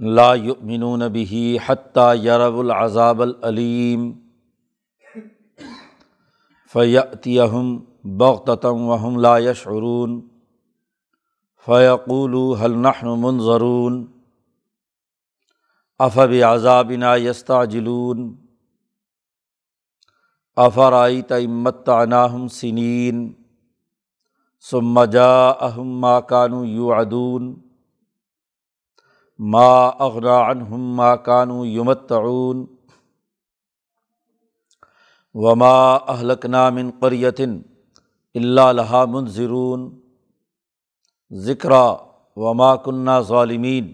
[0.00, 4.12] لا یؤمنون به حتیٰ یرب العذاب العلیم
[6.72, 10.20] فیاتیہم بغتتم وهم لا یشعرون
[11.66, 14.06] فیقولوا هل نحن منظرون
[15.98, 18.36] افبعذابنا یستعجلون
[20.56, 23.32] افرأیت ان متعناہم سنین
[24.70, 27.69] ثم جاءہم ما كانوا یوعدون
[29.40, 32.64] ما اغنا عنہم ما کانو یمتعون
[35.34, 37.60] وما اہلکنا من قریتن
[38.34, 39.88] اللہ لہا منظرون
[41.30, 41.82] ذکرہ
[42.36, 43.92] وما کنہ ظالمین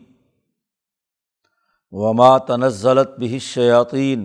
[1.93, 4.25] وما تنزلت به الشیاطین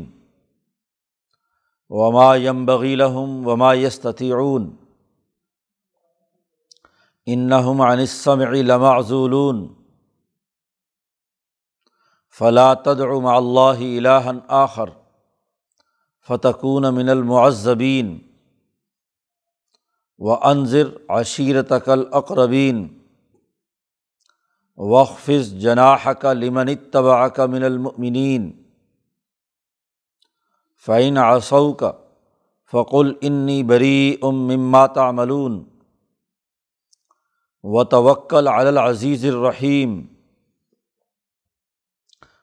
[1.89, 4.65] وما ينبغي لهم وما يستطيعون
[7.27, 9.80] انہم عن السمع لمعزولون
[12.31, 14.89] فلا تدع مع اللہ الہً آخر
[16.29, 18.19] فتقون من المعذبین
[20.19, 22.87] و انضر عشیرت الاقربین
[24.77, 28.51] وقفظ جناح کا لمن طبع کا من المؤمنین
[30.85, 31.91] فعین آسو کا
[32.73, 35.63] فقل انی بری ام مما تعملون
[37.63, 40.10] و توکل العزیز الرحیم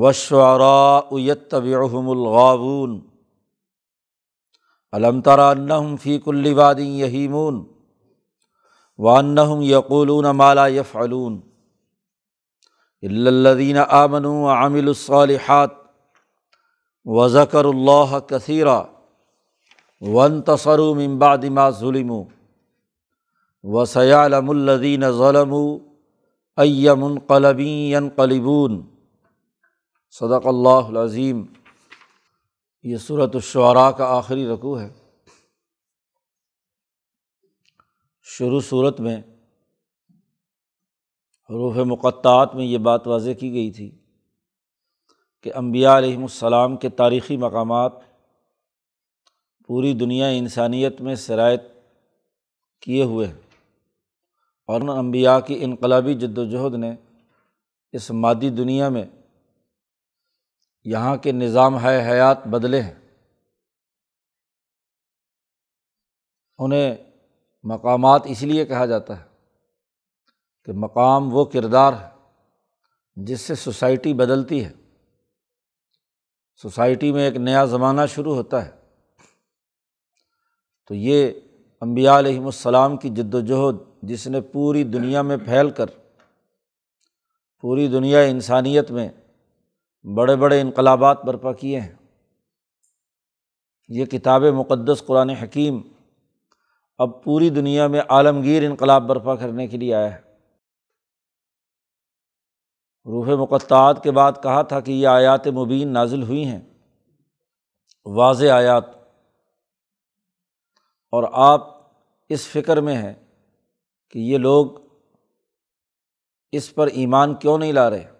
[0.00, 3.00] وشعراء یتبعهم الغاوون.
[4.92, 7.64] علم ترى انہم فی کل واد یہیمون
[8.98, 11.40] وانہم یقولون ما لا یفعلون
[13.02, 15.70] الا الذین آمنوا وعملوا الصالحات
[17.04, 18.82] وذکر اللہ کثیرا
[20.00, 22.24] وانتصروا من بعد ما ظلموا.
[23.62, 25.78] وسيعلم الذین ظلموا
[26.56, 28.97] ای منقلب ينقلبون.
[30.10, 31.44] صدق اللہ العظیم۔
[32.82, 34.92] یہ صورت الشعراء کا آخری رقوع ہے۔
[38.22, 39.16] شروع صورت میں،
[41.50, 43.98] حروف مقطعات میں یہ بات واضح کی گئی تھی
[45.42, 47.92] کہ امبیا علیہم السلام کے تاریخی مقامات
[49.66, 51.62] پوری دنیا انسانیت میں شرائط
[52.80, 53.34] کیے ہوئے ہیں
[54.66, 56.94] اور ان امبیا کی انقلابی جد وجہد نے
[57.92, 59.04] اس مادی دنیا میں
[60.84, 62.94] یہاں کے نظام ہے، حیات بدلے ہیں۔
[66.58, 66.96] انہیں
[67.62, 69.24] مقامات اس لیے کہا جاتا ہے
[70.64, 72.08] کہ مقام وہ کردار ہے
[73.16, 74.72] جس سے سوسائٹی بدلتی ہے۔
[76.62, 78.70] سوسائٹی میں ایک نیا زمانہ شروع ہوتا ہے۔
[80.86, 81.32] تو یہ
[81.80, 85.86] امبیا علیہم السلام کی جد وجہد جس نے پوری دنیا میں پھیل کر،
[87.60, 89.08] پوری دنیا انسانیت میں
[90.02, 91.94] بڑے بڑے انقلابات برپا کیے ہیں۔
[93.88, 95.82] یہ کتاب مقدس قرآن حکیم
[96.98, 100.20] اب پوری دنیا میں عالمگیر انقلاب برپا کرنے کے لیے آیا ہے۔
[103.04, 106.60] روح مقطعات کے بعد کہا تھا کہ یہ آیات مبین نازل ہوئی ہیں۔
[108.06, 108.84] واضح آیات۔
[111.10, 111.78] اور آپ
[112.28, 113.14] اس فکر میں ہیں
[114.10, 114.66] کہ یہ لوگ
[116.52, 118.17] اس پر ایمان کیوں نہیں لا رہے؟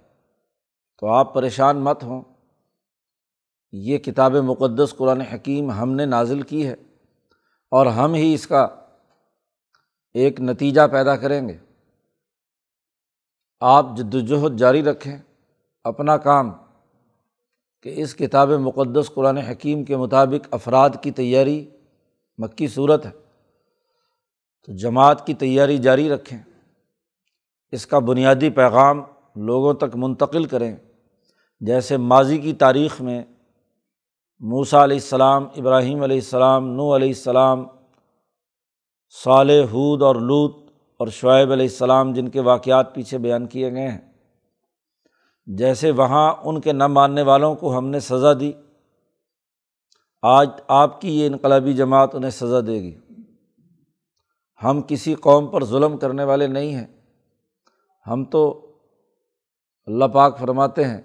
[0.98, 2.22] تو آپ پریشان مت ہوں۔
[3.72, 6.74] یہ کتاب مقدس قرآن حکیم ہم نے نازل کی ہے
[7.70, 8.68] اور ہم ہی اس کا
[10.14, 11.58] ایک نتیجہ پیدا کریں گے۔
[13.60, 15.18] آپ جد وجہد جاری رکھیں
[15.84, 16.50] اپنا کام
[17.82, 21.70] کہ اس کتاب مقدس قرآن حکیم کے مطابق افراد کی تیاری
[22.38, 23.10] مکی صورت ہے۔
[24.66, 26.38] تو جماعت کی تیاری جاری رکھیں۔
[27.72, 29.02] اس کا بنیادی پیغام
[29.36, 30.76] لوگوں تک منتقل کریں۔
[31.60, 33.24] جیسے ماضی کی تاریخ میں
[34.40, 37.66] موسا علیہ السلام، ابراہیم علیہ السلام نو علیہ السلام،
[39.24, 43.88] صالح حود اور لوت اور شعیب علیہ السلام جن کے واقعات پیچھے بیان کیے گئے
[43.88, 44.12] ہیں۔
[45.46, 48.52] جیسے وہاں ان کے نہ ماننے والوں کو ہم نے سزا دی،
[50.22, 52.98] آج آپ کی یہ انقلابی جماعت انہیں سزا دے گی۔
[54.64, 56.86] ہم کسی قوم پر ظلم کرنے والے نہیں ہیں۔
[58.06, 58.66] ہم تو
[59.86, 61.00] اللہ پاک فرماتے ہیں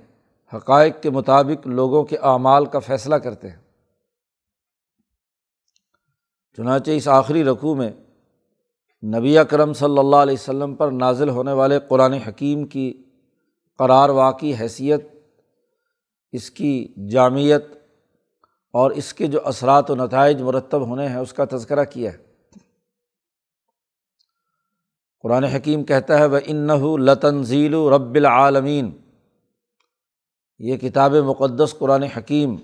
[0.53, 3.57] حقائق کے مطابق لوگوں کے اعمال کا فیصلہ کرتے ہیں۔
[6.57, 7.91] چنانچہ اس آخری رقوع میں
[9.03, 13.03] نبی اکرم صلی اللہ علیہ وسلم پر نازل ہونے والے قرآن حکیم کی
[13.77, 15.07] قرار واقعی حیثیت،
[16.31, 17.63] اس کی جامعت
[18.71, 22.17] اور اس کے جو اثرات و نتائج مرتب ہونے ہیں، اس کا تذکرہ کیا ہے۔
[25.21, 29.02] قرآن حکیم کہتا ہے وہ انَََََََََََََََََََََََََََََََََََََََََََََََََََََََََََََََََ رب العالمین
[30.59, 32.55] یہ کتاب مقدس قرآن حکیم،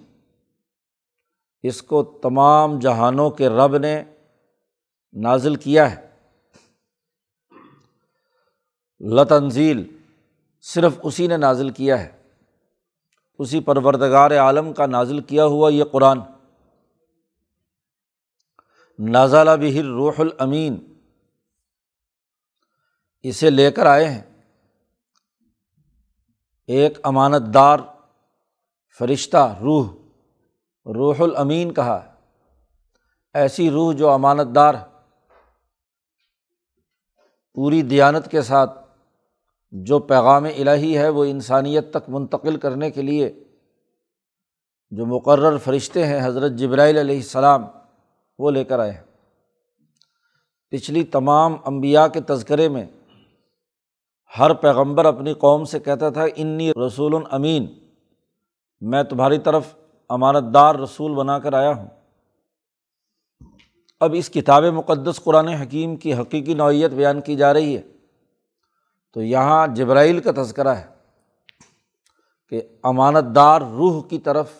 [1.63, 4.03] اس کو تمام جہانوں کے رب نے
[5.13, 6.09] نازل کیا ہے۔
[8.99, 9.97] لطنزیل
[10.61, 12.21] صرف اسی نے نازل کیا ہے۔
[13.39, 16.19] اسی پروردگار عالم کا نازل کیا ہوا یہ قرآن۔
[18.99, 20.93] نازالہ بہر روح الامین۔
[23.23, 24.28] اسے لے کر آئے ہیں۔
[26.69, 27.79] ایک امانت دار
[28.99, 29.87] فرشتہ، روح
[30.85, 32.13] روح الامین کہا
[33.33, 34.73] ایسی روح جو امانت دار
[37.53, 38.79] پوری دیانت کے ساتھ،
[39.71, 43.43] جو پیغام الہی ہے، وہ انسانیت تک منتقل کرنے کے لیے
[44.91, 47.65] جو مقرر فرشتے ہیں، حضرت جبرائیل علیہ السلام،
[48.39, 49.03] وہ لے کر آئے ہیں۔
[50.69, 52.85] پچھلی تمام امبیا کے تذکرے میں
[54.37, 57.65] ہر پیغمبر اپنی قوم سے کہتا تھا، انی رسول امین،
[58.81, 59.75] میں تمہاری طرف
[60.09, 61.87] امانت دار رسول بنا کر آیا ہوں۔
[63.99, 67.81] اب اس کتاب مقدس قرآن حکیم کی حقیقی نوعیت بیان کی جا رہی ہے۔
[69.13, 70.87] تو یہاں جبرائیل کا تذکرہ ہے
[72.49, 74.51] کہ امانت دار روح کی طرف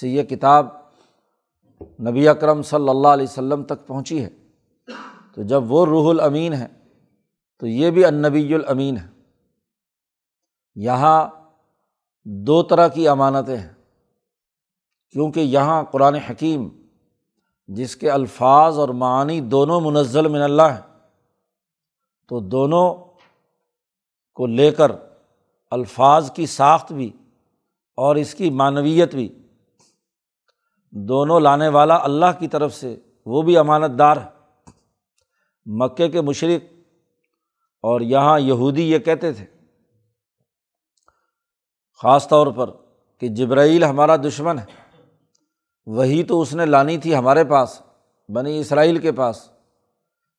[0.00, 0.66] سے یہ کتاب
[1.82, 4.30] نبی اکرم صلی اللہ علیہ وسلم تک پہنچی ہے۔
[5.34, 6.66] تو جب وہ روح الامین ہے
[7.60, 9.08] تو یہ بھی النبی الامین ہے۔
[10.74, 11.28] یہاں
[12.24, 13.72] دو طرح کی امانتیں ہیں۔
[15.10, 16.68] کیونکہ یہاں قرآن حکیم،
[17.68, 20.98] جس کے الفاظ اور معنی دونوں منزل من اللہ ہیں،
[22.28, 22.94] تو دونوں
[24.34, 24.92] کو لے کر
[25.70, 27.12] الفاظ کی ساخت بھی
[27.96, 29.42] اور اس کی معنویت بھی
[30.90, 32.96] دونوں لانے والا اللہ کی طرف سے
[33.26, 34.28] وہ بھی امانت دار ہے۔
[35.66, 36.79] مکے کے مشرق
[37.84, 39.44] اور یہاں یہودی یہ کہتے تھے،
[42.02, 42.70] خاص طور پر
[43.18, 44.64] کہ جبرائیل ہمارا دشمن ہے،
[45.86, 47.82] وہی تو اس نے لانی تھی ہمارے پاس،
[48.28, 49.50] بنی اسرائیل کے پاس،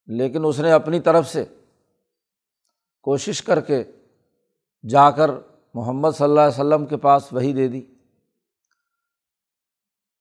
[0.05, 1.45] لیکن اس نے اپنی طرف سے
[3.01, 3.83] کوشش کر کے
[4.89, 5.29] جا کر
[5.73, 7.81] محمد صلی اللہ علیہ وسلم کے پاس وہی دے دی۔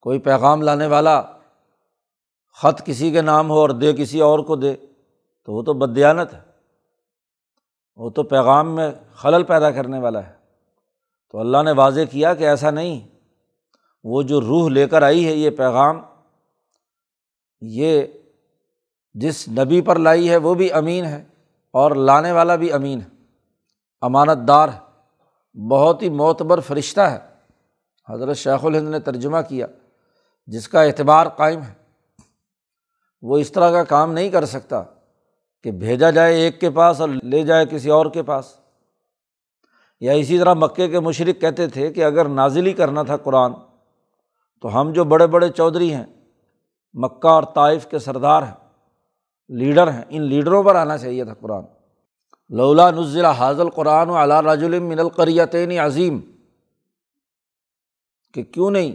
[0.00, 1.22] کوئی پیغام لانے والا
[2.52, 4.76] خط کسی کے نام ہو اور دے، کسی اور کو دے،
[5.44, 6.49] تو وہ تو بدیانت ہے۔
[7.96, 10.32] وہ تو پیغام میں خلل پیدا کرنے والا ہے۔
[11.30, 13.08] تو اللہ نے واضح کیا کہ ایسا نہیں،
[14.04, 16.00] وہ جو روح لے کر آئی ہے یہ پیغام،
[17.60, 18.02] یہ
[19.14, 21.24] جس نبی پر لائی ہے وہ بھی امین ہے
[21.72, 23.08] اور لانے والا بھی امین ہے۔
[24.00, 24.78] امانت دار ہے،
[25.68, 27.18] بہت ہی معتبر فرشتہ ہے۔
[28.08, 29.66] حضرت شیخ الہند نے ترجمہ کیا،
[30.46, 31.74] جس کا اعتبار قائم ہے۔
[33.22, 34.82] وہ اس طرح کا کام نہیں کر سکتا۔
[35.62, 38.56] کہ بھیجا جائے ایک کے پاس اور لے جائے کسی اور کے پاس۔
[40.00, 43.52] یا اسی طرح مکے کے مشرق کہتے تھے کہ اگر نازلی کرنا تھا قرآن،
[44.60, 46.06] تو ہم جو بڑے بڑے چودھری ہیں،
[46.92, 48.54] مکہ اور طائف کے سردار ہیں،
[49.48, 51.64] لیڈر ہیں، ان لیڈروں پر آنا چاہیے تھا قرآن۔
[52.48, 56.20] لولا نزل حاضل قرآن و علا راج من القریتین عظیم۔
[58.34, 58.94] کہ کیوں نہیں؟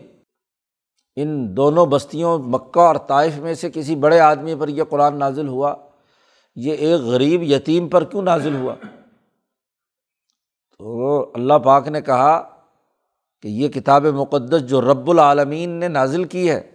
[1.16, 5.48] ان دونوں بستیوں مکہ اور طائف میں سے کسی بڑے آدمی پر یہ قرآن نازل
[5.48, 5.76] ہوا
[6.56, 8.76] یہ ایک غریب یتیم پر کیوں نازل ہوا؟
[10.80, 12.42] تو اللہ پاک نے کہا
[13.42, 16.72] کہ یہ کتاب مقدس جو رب العالمین نے نازل کی ہے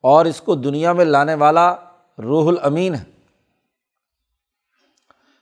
[0.00, 1.74] اور اس کو دنیا میں لانے والا
[2.18, 3.04] روح الامین ہے۔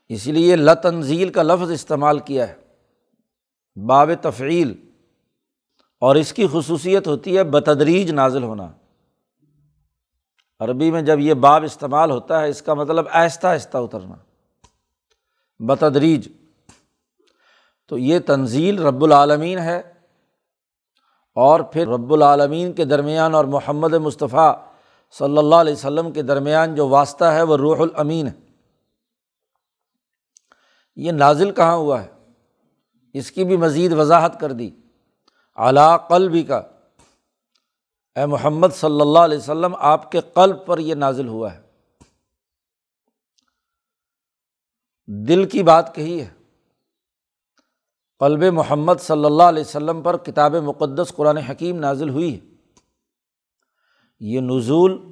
[0.09, 2.55] اسی لیے لتنزیل کا لفظ استعمال کیا ہے،
[3.87, 4.75] باب تفعیل،
[6.01, 8.73] اور اس کی خصوصیت ہوتی ہے بتدریج نازل ہونا۔
[10.61, 14.15] عربی میں جب یہ باب استعمال ہوتا ہے، اس کا مطلب آہستہ آہستہ اترنا،
[15.59, 16.29] بتدریج۔
[17.89, 19.83] تو یہ تنزیل رب العالمین ہے
[21.35, 24.65] اور پھر رب العالمین کے درمیان اور محمد مصطفیٰ
[25.19, 28.33] صلی اللہ علیہ وسلم کے درمیان جو واسطہ ہے، وہ روح الامین ہے۔
[30.97, 32.09] یہ نازل کہاں ہوا ہے؟
[33.13, 34.71] اس کی بھی مزید وضاحت کر دی۔
[35.57, 36.63] اعلیٰ قلبی کا۔
[38.17, 41.61] اے محمد صلی اللہ علیہ وسلم، آپ کے قلب پر یہ نازل ہوا ہے۔
[45.07, 46.29] دل کی بات کہی ہے۔
[48.19, 52.55] قلب محمد صلی اللہ علیہ وسلم پر کتاب مقدس قرآن حکیم نازل ہوئی ہے۔
[54.21, 55.11] یہ نزول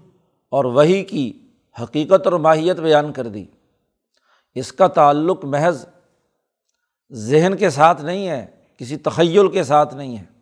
[0.49, 1.49] اور وہی کی
[1.83, 3.45] حقیقت اور ماہیت بیان کر دی۔
[4.55, 5.87] اس کا تعلق محض
[7.11, 10.34] ذہن کے ساتھ نہیں ہے، کسی تخیل کے ساتھ نہیں ہے۔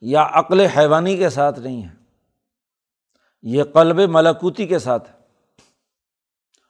[0.00, 1.94] یا عقل حیوانی کے ساتھ نہیں ہے،
[3.42, 5.20] یہ قلب ملکوتی کے ساتھ ہے۔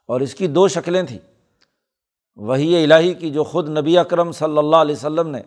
[0.06, 1.18] اور اس کی دو شکلیں تھیں۔
[2.36, 5.40] وہی الہی کی جو خود نبی اکرم صلی اللہ علیہ وسلم نے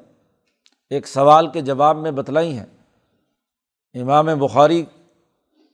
[0.89, 2.65] ایک سوال کے جواب میں بتلائی ہیں۔
[3.93, 4.85] امام بخاری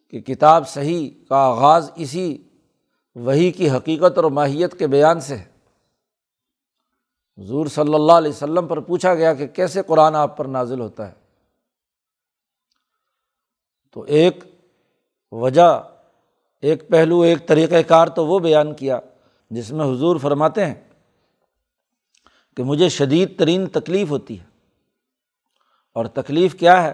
[0.10, 2.38] کی کتاب صحیح کا آغاز اسی
[3.16, 5.46] وہی کی حقیقت اور ماہیت کے بیان سے ہے۔
[7.38, 11.08] حضور صلی اللہ علیہ وسلم پر پوچھا گیا کہ کیسے قرآن آپ پر نازل ہوتا
[11.08, 11.28] ہے۔
[13.91, 14.43] تو ایک
[15.31, 15.84] وجہ،
[16.62, 19.00] ایک پہلو، ایک طریقۂ کار تو وہ بیان کیا
[19.50, 20.75] جس میں حضور فرماتے ہیں
[22.58, 24.46] کہ مجھے شدید ترین تکلیف ہوتی ہے۔
[25.93, 26.93] اور تکلیف کیا ہے؟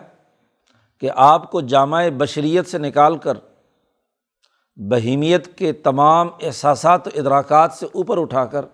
[0.99, 3.37] کہ آپ کو جامع بشریت سے نکال کر
[4.75, 8.65] بہیمیت کے تمام احساسات و ادراکات سے اوپر اٹھا کر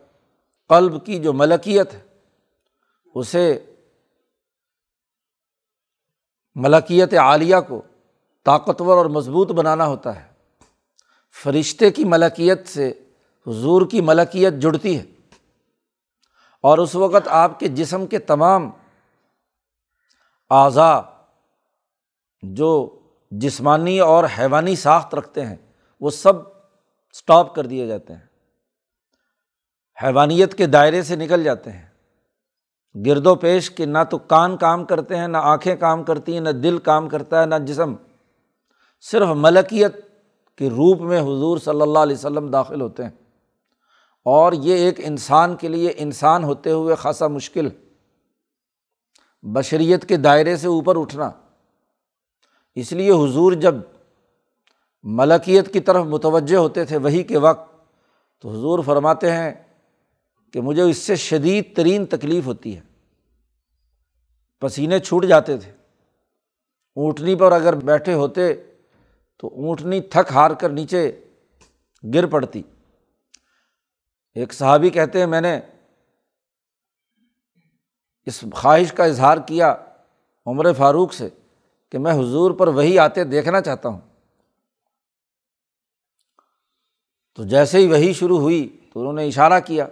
[0.69, 2.01] قلب کی جو ملکیت ہے،
[3.15, 3.65] اسے
[6.55, 7.81] ملکیت عالیہ کو
[8.45, 10.31] طاقتور اور مضبوط بنانا ہوتا ہے۔
[11.43, 12.93] فرشتے کی ملکیت سے
[13.47, 15.03] حضور کی ملکیت جڑتی ہے۔
[16.61, 18.69] اور اس وقت آپ کے جسم کے تمام
[20.49, 21.01] اعضا
[22.41, 22.99] جو
[23.31, 25.55] جسمانی اور حیوانی ساخت رکھتے ہیں،
[25.99, 26.47] وہ سب
[27.11, 28.21] اسٹاپ کر دیے جاتے ہیں۔
[30.03, 31.87] حیوانیت کے دائرے سے نکل جاتے ہیں۔
[33.05, 36.41] گرد و پیش کے نہ تو کان کام کرتے ہیں، نہ آنکھیں کام کرتی ہیں،
[36.41, 37.95] نہ دل کام کرتا ہے، نہ جسم۔
[39.01, 39.95] صرف ملکیت
[40.57, 43.09] کے روپ میں حضور صلی اللہ علیہ وسلم داخل ہوتے ہیں۔
[44.25, 47.69] اور یہ ایک انسان کے لیے انسان ہوتے ہوئے خاصا مشکل۔
[49.41, 51.31] بشریت کے دائرے سے اوپر اٹھنا۔
[52.75, 53.75] اس لیے حضور جب
[55.03, 57.71] ملکیت کی طرف متوجہ ہوتے تھے وہی کے وقت،
[58.41, 59.53] تو حضور فرماتے ہیں
[60.51, 62.81] کہ مجھے اس سے شدید ترین تکلیف ہوتی ہے۔
[64.59, 65.71] پسینے چھوٹ جاتے تھے۔
[66.95, 68.53] اونٹنی پر اگر بیٹھے ہوتے
[69.41, 71.23] تو اونٹنی تھک ہار کر نیچے
[72.13, 72.61] گر پڑتی۔
[74.35, 75.59] ایک صحابی کہتے ہیں، میں نے
[78.25, 79.75] اس خواہش کا اظہار کیا
[80.45, 81.29] عمر فاروق سے
[81.91, 83.99] کہ میں حضور پر وہی آتے دیکھنا چاہتا ہوں۔
[87.35, 89.87] تو جیسے ہی وہی شروع ہوئی تو انہوں نے اشارہ کیا،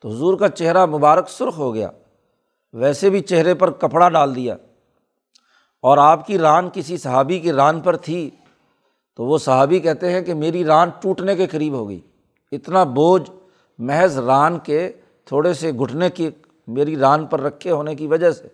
[0.00, 1.90] تو حضور کا چہرہ مبارک سرخ ہو گیا،
[2.72, 4.54] ویسے بھی چہرے پر کپڑا ڈال دیا۔
[5.80, 8.30] اور آپ کی ران کسی صحابی کی ران پر تھی
[9.16, 12.00] تو وہ صحابی کہتے ہیں کہ میری ران ٹوٹنے کے قریب ہو گئی۔
[12.52, 13.30] اتنا بوجھ
[13.78, 14.92] محض ران کے
[15.24, 16.30] تھوڑے سے گھٹنے کی
[16.66, 18.48] میری ران پر رکھے ہونے کی وجہ سے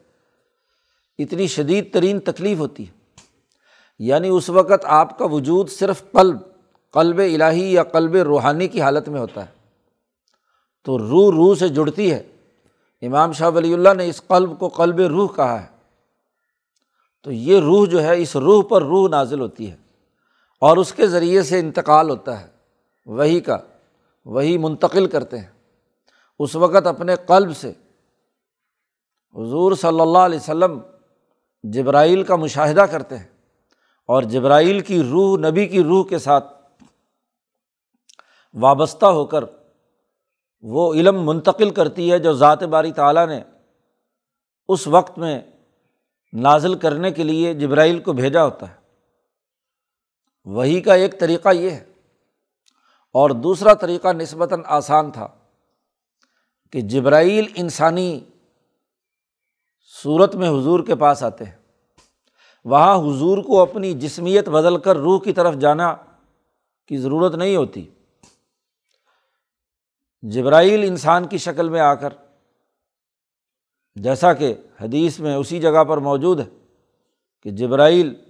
[1.19, 2.93] اتنی شدید ترین تکلیف ہوتی ہے۔
[3.99, 6.37] یعنی اس وقت آپ کا وجود صرف قلب
[6.93, 9.59] قلب الہی یا قلب روحانی کی حالت میں ہوتا ہے۔
[10.85, 12.23] تو روح روح سے جڑتی ہے۔
[13.03, 15.67] امام شاہ ولی اللہ نے اس قلب کو قلب روح کہا ہے۔
[17.23, 19.88] تو یہ روح جو ہے اس روح پر روح نازل ہوتی ہے۔
[20.61, 22.47] اور اس کے ذریعے سے انتقال ہوتا ہے۔
[23.07, 23.57] وہی کا،
[24.25, 25.59] وہی منتقل کرتے ہیں۔
[26.39, 27.71] اس وقت اپنے قلب سے
[29.35, 30.81] حضور صلی اللہ علیہ وسلم
[31.63, 33.27] جبرائیل کا مشاہدہ کرتے ہیں
[34.07, 36.47] اور جبرائیل کی روح، نبی کی روح کے ساتھ
[38.55, 39.45] وابستہ ہو کر
[40.63, 43.41] وہ علم منتقل کرتی ہے جو ذات باری تعالیٰ نے
[44.69, 45.41] اس وقت میں
[46.33, 48.78] نازل کرنے کے لیے جبرائیل کو بھیجا ہوتا ہے۔
[50.49, 51.85] وہی کا ایک طریقہ یہ ہے۔
[53.13, 55.29] اور دوسرا طریقہ نسبتاً آسان تھا
[56.73, 58.21] کہ جبرائیل انسانی
[60.03, 61.57] صورت میں حضور کے پاس آتے ہیں۔
[62.65, 65.97] وہاں حضور کو اپنی جسمیت بدل کر روح کی طرف جانا
[66.87, 67.91] کی ضرورت نہیں ہوتی۔
[70.23, 72.13] جبرائیل انسان کی شکل میں آ کر،
[73.95, 76.67] جیسا کہ حدیث میں اسی جگہ پر موجود ہے
[77.43, 78.28] کہ جبرائیل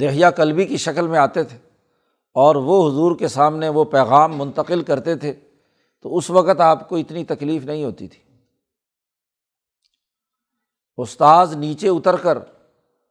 [0.00, 1.58] دہیا کلبی کی شکل میں آتے تھے
[2.34, 5.34] اور وہ حضور کے سامنے وہ پیغام منتقل کرتے تھے،
[6.00, 8.20] تو اس وقت آپ کو اتنی تکلیف نہیں ہوتی تھی۔
[10.96, 12.38] استاذ نیچے اتر کر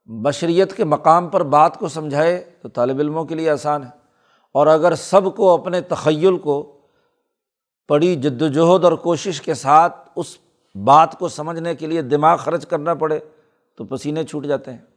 [0.04, 3.90] بشریت کے مقام پر بات کو سمجھائے تو طالب علموں کے لیے آسان ہے۔
[4.52, 6.78] اور اگر سب کو اپنے تخیل کو
[7.88, 10.38] پڑی جد وجہد اور کوشش کے ساتھ اس
[10.84, 13.20] بات کو سمجھنے کے لیے دماغ خرچ کرنا پڑے
[13.76, 14.91] تو پسینے چھوٹ جاتے ہیں۔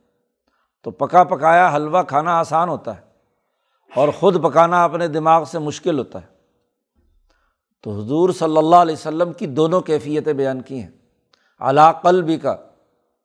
[0.85, 3.01] تو پکا پکایا حلوہ کھانا آسان ہوتا ہے
[3.95, 6.27] اور خود پکانا اپنے دماغ سے مشکل ہوتا ہے۔
[7.81, 10.89] تو حضور صلی اللہ علیہ وسلم کی دونوں کیفیتیں بیان کی ہیں۔
[11.59, 12.55] علا قلبی کا،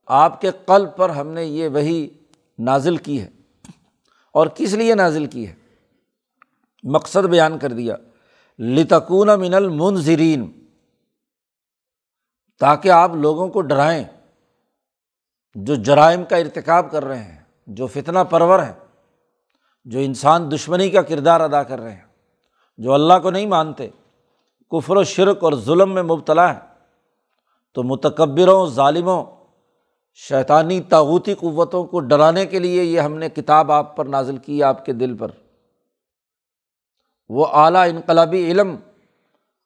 [0.07, 2.09] آپ کے قلب پر ہم نے یہ وہی
[2.59, 3.31] نازل کی ہے۔
[4.33, 5.55] اور کس لیے نازل کی ہے؟
[6.83, 7.97] مقصد بیان کر دیا۔
[8.59, 10.67] لتکون من المنظرین
[12.61, 14.05] تاکہ آپ لوگوں کو ڈرائیں
[15.55, 17.40] جو جرائم کا ارتکاب کر رہے ہیں۔
[17.71, 18.73] جو فتنہ پرور ہیں،
[19.85, 22.07] جو انسان دشمنی کا کردار ادا کر رہے ہیں،
[22.79, 23.89] جو اللہ کو نہیں مانتے،
[24.73, 26.59] کفر و شرک اور ظلم میں مبتلا ہے
[27.75, 29.25] تو متکبروں، ظالموں،
[30.15, 34.63] شیطانی تاوتی قوتوں کو ڈرانے کے لیے یہ ہم نے کتاب آپ پر نازل کی
[34.63, 35.31] آپ کے دل پر۔
[37.29, 38.77] وہ اعلیٰ انقلابی علم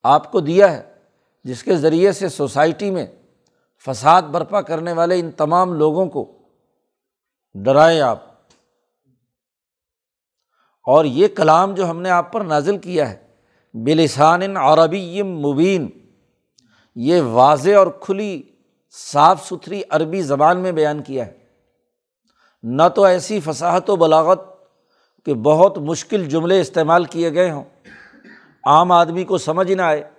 [0.02, 0.82] آپ کو دیا ہے،
[1.44, 3.06] جس کے ذریعے سے سوسائٹی میں
[3.87, 6.33] فساد برپا کرنے والے ان تمام لوگوں کو
[7.54, 8.18] ڈرائیں آپ۔
[10.87, 13.26] اور یہ کلام جو ہم نے آپ پر نازل کیا ہے،
[13.75, 15.88] بلسان عربی مبین،
[16.94, 18.42] یہ واضح اور کھلی،
[18.90, 21.38] صاف ستھری عربی زبان میں بیان کیا ہے۔
[22.62, 24.40] نہ تو ایسی فصاحت و بلاغت
[25.24, 27.64] کہ بہت مشکل جملے استعمال کیے گئے ہوں۔
[28.66, 30.11] عام آدمی کو سمجھ نہ آئے۔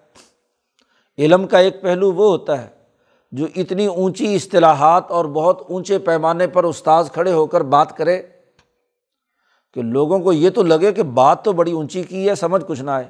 [1.17, 2.74] علم کا ایک پہلو وہ ہوتا ہے
[3.31, 8.21] جو اتنی اونچی اصطلاحات اور بہت اونچے پیمانے پر استاذ کھڑے ہو کر بات کرے،
[9.73, 12.81] کہ لوگوں کو یہ تو لگے کہ بات تو بڑی اونچی کی ہے، سمجھ کچھ
[12.81, 13.07] نہ آئے۔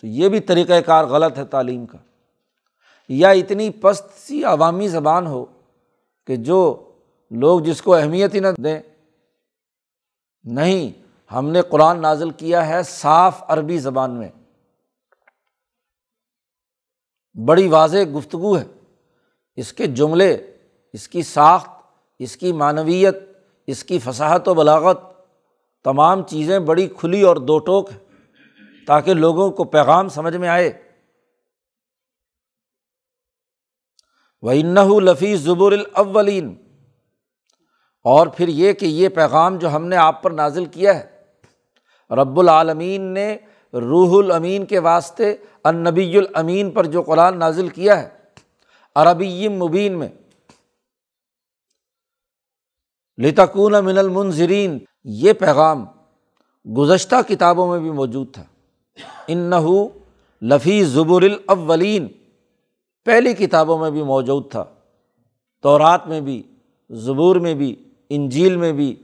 [0.00, 1.98] تو یہ بھی طریقۂ کار غلط ہے تعلیم کا۔
[3.08, 5.44] یا اتنی پست سی عوامی زبان ہو
[6.26, 6.90] کہ جو
[7.30, 8.80] لوگ جس کو اہمیت ہی نہ دیں،
[10.44, 11.02] نہیں،
[11.32, 14.28] ہم نے قرآن نازل کیا ہے صاف عربی زبان میں۔
[17.46, 18.64] بڑی واضح گفتگو ہے۔
[19.56, 20.34] اس کے جملے،
[20.92, 21.70] اس کی ساخت،
[22.18, 23.16] اس کی معنویت،
[23.66, 25.00] اس کی فصاحت و بلاغت،
[25.84, 27.98] تمام چیزیں بڑی کھلی اور دو ٹوک ہیں
[28.86, 30.72] تاکہ لوگوں کو پیغام سمجھ میں آئے۔
[34.42, 36.54] وہ انّ لفی زبر الاولین
[38.04, 41.10] اور پھر یہ کہ یہ پیغام جو ہم نے آپ پر نازل کیا ہے،
[42.10, 43.36] رب العالمین نے
[43.72, 48.08] روح المین کے واسطے النبی الامین پر جو قرآن نازل کیا ہے،
[48.94, 50.08] عربی مبین میں۔
[53.18, 55.84] لتکون من المنظرین یہ پیغام
[56.76, 58.44] گزشتہ کتابوں میں بھی موجود تھا۔
[59.26, 59.50] ان
[60.42, 62.08] لفی زبر الاولین،
[63.04, 64.64] پہلی کتابوں میں بھی موجود تھا۔
[65.62, 66.42] تورات میں بھی،
[66.90, 67.76] زبور میں بھی،
[68.08, 68.96] انجیل میں بھی،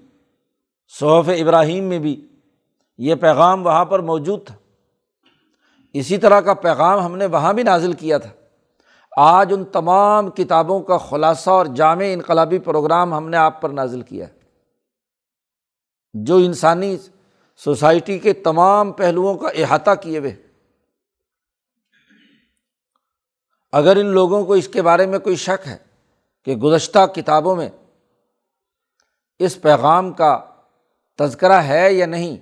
[1.01, 2.27] صحف ابراہیم میں بھی،
[2.99, 4.55] یہ پیغام وہاں پر موجود تھا۔
[5.95, 8.31] اسی طرح کا پیغام ہم نے وہاں بھی نازل کیا تھا۔
[9.13, 14.03] آج ان تمام کتابوں کا خلاصہ اور جامع انقلابی پروگرام ہم نے آپ پر نازل
[14.03, 14.35] کیا۔ ہے
[16.15, 16.97] جو انسانی
[17.61, 20.35] سوسائٹی کے تمام پہلوؤں کا احاطہ کیے ہوئے۔
[23.73, 25.77] اگر ان لوگوں کو اس کے بارے میں کوئی شک ہے
[26.47, 27.69] کہ گزشتہ کتابوں میں
[29.41, 30.39] اس پیغام کا
[31.19, 32.37] تذکرہ ہے یا نہیں،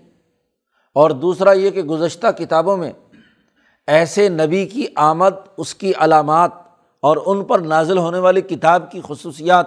[0.97, 2.93] اور دوسرا یہ کہ گزشتہ کتابوں میں
[3.87, 6.51] ایسے نبی کی آمد، اس کی علامات
[7.01, 9.67] اور ان پر نازل ہونے والی کتاب کی خصوصیات۔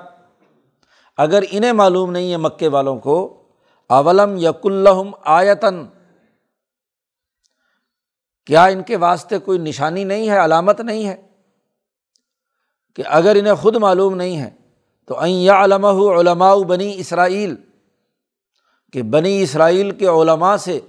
[1.18, 3.44] اگر انہیں معلوم نہیں ہے مکے والوں کو،
[3.90, 5.86] اولم یق الحم آیتن
[8.46, 11.28] کیا ان کے واسطے کوئی نشانی نہیں ہے، علامت نہیں ہے؟
[12.96, 14.50] کہ اگر انہیں خود معلوم نہیں ہے،
[15.06, 17.56] تو یا علامہ علماء بنی اسرائیل۔
[18.94, 20.80] کہ بنی اسرائیل کے علماء سے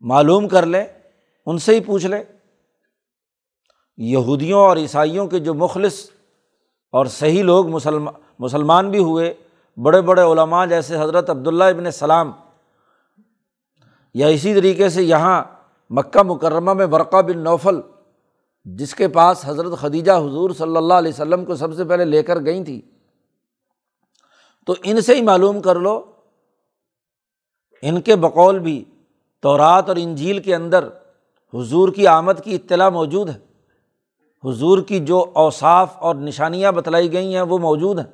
[0.00, 0.84] معلوم کر لیں
[1.50, 2.22] ان سے ہی پوچھ لیں
[3.98, 5.98] یہودیوں اور عیسائیوں کے جو مخلص
[6.94, 9.32] اور صحیح لوگ مسلمان مسلمان بھی ہوئے،
[9.78, 12.30] بڑے بڑے علماء جیسے حضرت عبداللہ ابن السلام
[14.14, 15.42] یا اسی طریقے سے یہاں
[15.90, 17.80] مکہ مکرمہ میں برقہ بن نوفل،
[18.66, 22.22] جس کے پاس حضرت خدیجہ حضور صلی اللہ علیہ وسلم کو سب سے پہلے لے
[22.22, 22.80] کر گئی تھی
[24.68, 26.00] تو ان سے ہی معلوم کر لو،
[27.82, 28.82] ان کے بقول بھی
[29.42, 30.88] تورات اور انجیل کے اندر
[31.54, 33.38] حضور کی آمد کی اطلاع موجود ہے۔
[34.44, 38.06] حضور کی جو اوصاف اور نشانیاں بتلائی گئی ہیں وہ موجود ہیں۔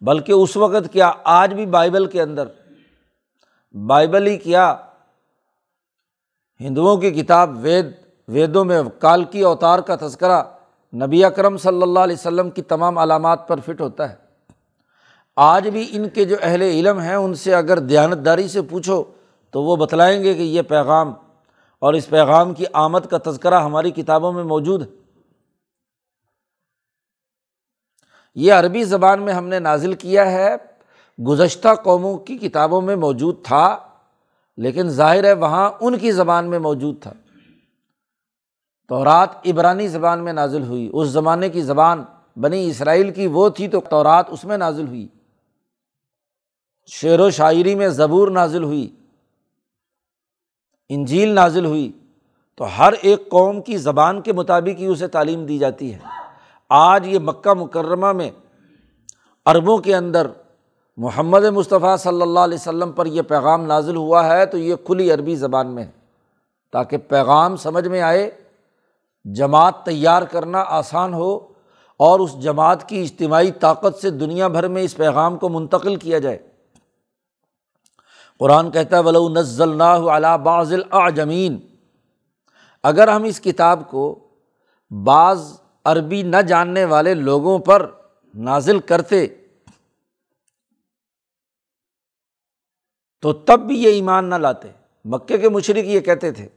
[0.00, 2.48] بلکہ اس وقت کیا آج بھی بائبل کے اندر۔
[3.86, 4.76] بائبل ہی کیا۔
[6.60, 7.86] ہندوؤں کی کتاب وید،
[8.28, 10.42] ویدوں میں کالکی اوتار کا تذکرہ
[10.94, 14.14] نبی اکرم صلی اللہ علیہ وسلم کی تمام علامات پر فٹ ہوتا ہے۔
[15.36, 19.04] آج بھی ان کے جو اہل علم ہیں، ان سے اگر دیانتداری سے پوچھو
[19.50, 21.12] تو وہ بتلائیں گے کہ یہ پیغام
[21.86, 24.86] اور اس پیغام کی آمد کا تذکرہ ہماری کتابوں میں موجود ہے۔
[28.34, 30.56] یہ عربی زبان میں ہم نے نازل کیا ہے۔
[31.28, 33.78] گزشتہ قوموں کی کتابوں میں موجود تھا،
[34.56, 37.12] لیکن ظاہر ہے وہاں ان کی زبان میں موجود تھا۔
[38.88, 42.04] تورات عبرانی زبان میں نازل ہوئی۔ اس زمانے کی زبان
[42.36, 45.08] بنی اسرائیل کی وہ تھی تو تورات اس میں نازل ہوئی۔
[46.86, 48.95] شعر و شاعری میں زبور نازل ہوئی۔
[50.88, 51.92] انجیل نازل ہوئی
[52.56, 55.98] تو ہر ایک قوم کی زبان کے مطابق ہی اسے تعلیم دی جاتی ہے۔
[56.68, 58.30] آج یہ مکہ مکرمہ میں
[59.46, 60.26] عربوں کے اندر
[60.96, 65.12] محمد مصطفیٰ صلی اللہ علیہ وسلم پر یہ پیغام نازل ہوا ہے تو یہ کھلی
[65.12, 65.90] عربی زبان میں ہے۔
[66.72, 68.30] تاکہ پیغام سمجھ میں آئے،
[69.24, 71.38] جماعت تیار کرنا آسان ہو
[71.96, 76.18] اور اس جماعت کی اجتماعی طاقت سے دنیا بھر میں اس پیغام کو منتقل کیا
[76.18, 76.38] جائے۔
[78.38, 81.58] قرآن کہتا ہے، ولو نزل علا بازل آجمین
[82.82, 84.28] اگر ہم اس کتاب کو
[84.90, 87.90] بعض عربی نہ جاننے والے لوگوں پر
[88.34, 89.26] نازل کرتے،
[93.20, 94.68] تو تب بھی یہ ایمان نہ لاتے۔
[95.04, 96.48] مکے کے مشرق یہ کہتے تھے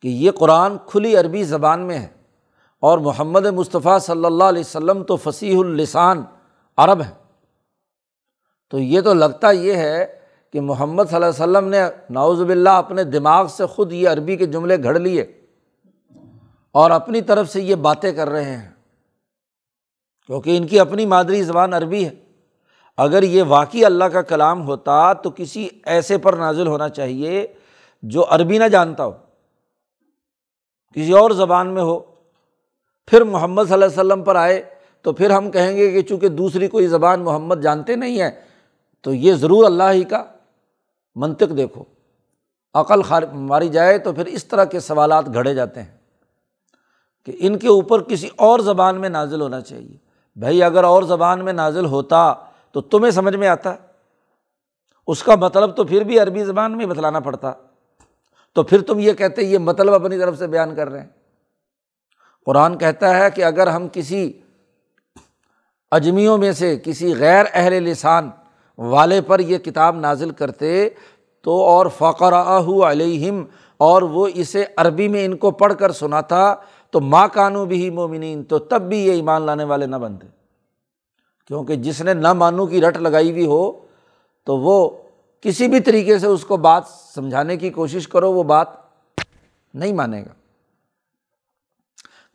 [0.00, 2.08] کہ یہ قرآن کھلی عربی زبان میں ہے
[2.80, 6.22] اور محمد مصطفیٰ صلی اللہ علیہ وسلم تو فصیح السان
[6.76, 7.10] عرب ہے
[8.68, 10.23] تو یہ تو لگتا یہ ہے
[10.54, 14.36] کہ محمد صلی اللہ علیہ وسلم نے ناوز باللہ اپنے دماغ سے خود یہ عربی
[14.36, 15.22] کے جملے گھڑ لیے
[16.70, 18.70] اور اپنی طرف سے یہ باتیں کر رہے ہیں۔
[20.26, 22.10] کیونکہ ان کی اپنی مادری زبان عربی ہے۔
[22.96, 27.46] اگر یہ واقعی اللہ کا کلام ہوتا تو کسی ایسے پر نازل ہونا چاہیے
[28.02, 29.12] جو عربی نہ جانتا ہو۔
[30.92, 31.98] کسی اور زبان میں ہو۔
[33.06, 34.62] پھر محمد صلی اللہ علیہ وسلم پر آئے
[35.02, 38.30] تو پھر ہم کہیں گے کہ چونکہ دوسری کوئی زبان محمد جانتے نہیں ہیں
[39.02, 40.24] تو یہ ضرور اللہ ہی کا
[41.14, 41.84] منطق دیکھو۔
[42.74, 45.96] عقل خار ماری جائے تو پھر اس طرح کے سوالات گھڑے جاتے ہیں
[47.24, 49.96] کہ ان کے اوپر کسی اور زبان میں نازل ہونا چاہیے۔
[50.36, 52.34] بھائی، اگر اور زبان میں نازل ہوتا
[52.72, 53.74] تو تمہیں سمجھ میں آتا۔
[55.06, 57.52] اس کا مطلب تو پھر بھی عربی زبان میں بتلانا پڑتا۔
[58.52, 61.08] تو پھر تم یہ کہتے یہ مطلب اپنی طرف سے بیان کر رہے ہیں۔
[62.46, 64.40] قرآن کہتا ہے کہ اگر ہم کسی
[65.90, 68.30] اجمیوں میں سے کسی غیر اہل لسان
[68.78, 70.88] والے پر یہ کتاب نازل کرتے
[71.44, 73.44] تو اور فقر علیہم،
[73.76, 76.54] اور وہ اسے عربی میں ان کو پڑھ کر سناتا،
[76.90, 80.26] تو ماں کانو بھی مومنین، تو تب بھی یہ ایمان لانے والے نہ بنتے۔
[81.46, 83.72] کیونکہ جس نے نہ مانو کی رٹ لگائی ہوئی ہو،
[84.44, 84.90] تو وہ
[85.40, 86.82] کسی بھی طریقے سے اس کو بات
[87.14, 88.68] سمجھانے کی کوشش کرو، وہ بات
[89.74, 90.32] نہیں مانے گا۔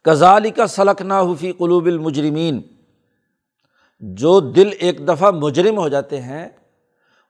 [0.02, 2.62] کزالی کا سلک نہ حفیع قلوب المجرمین۔
[4.00, 6.50] جو دل ایک دفعہ مجرم ہو جاتے ہیں،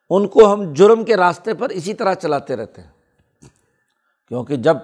[0.10, 2.90] ان کو ہم جرم کے راستے پر اسی طرح چلاتے رہتے ہیں۔
[4.28, 4.78] کیونکہ جب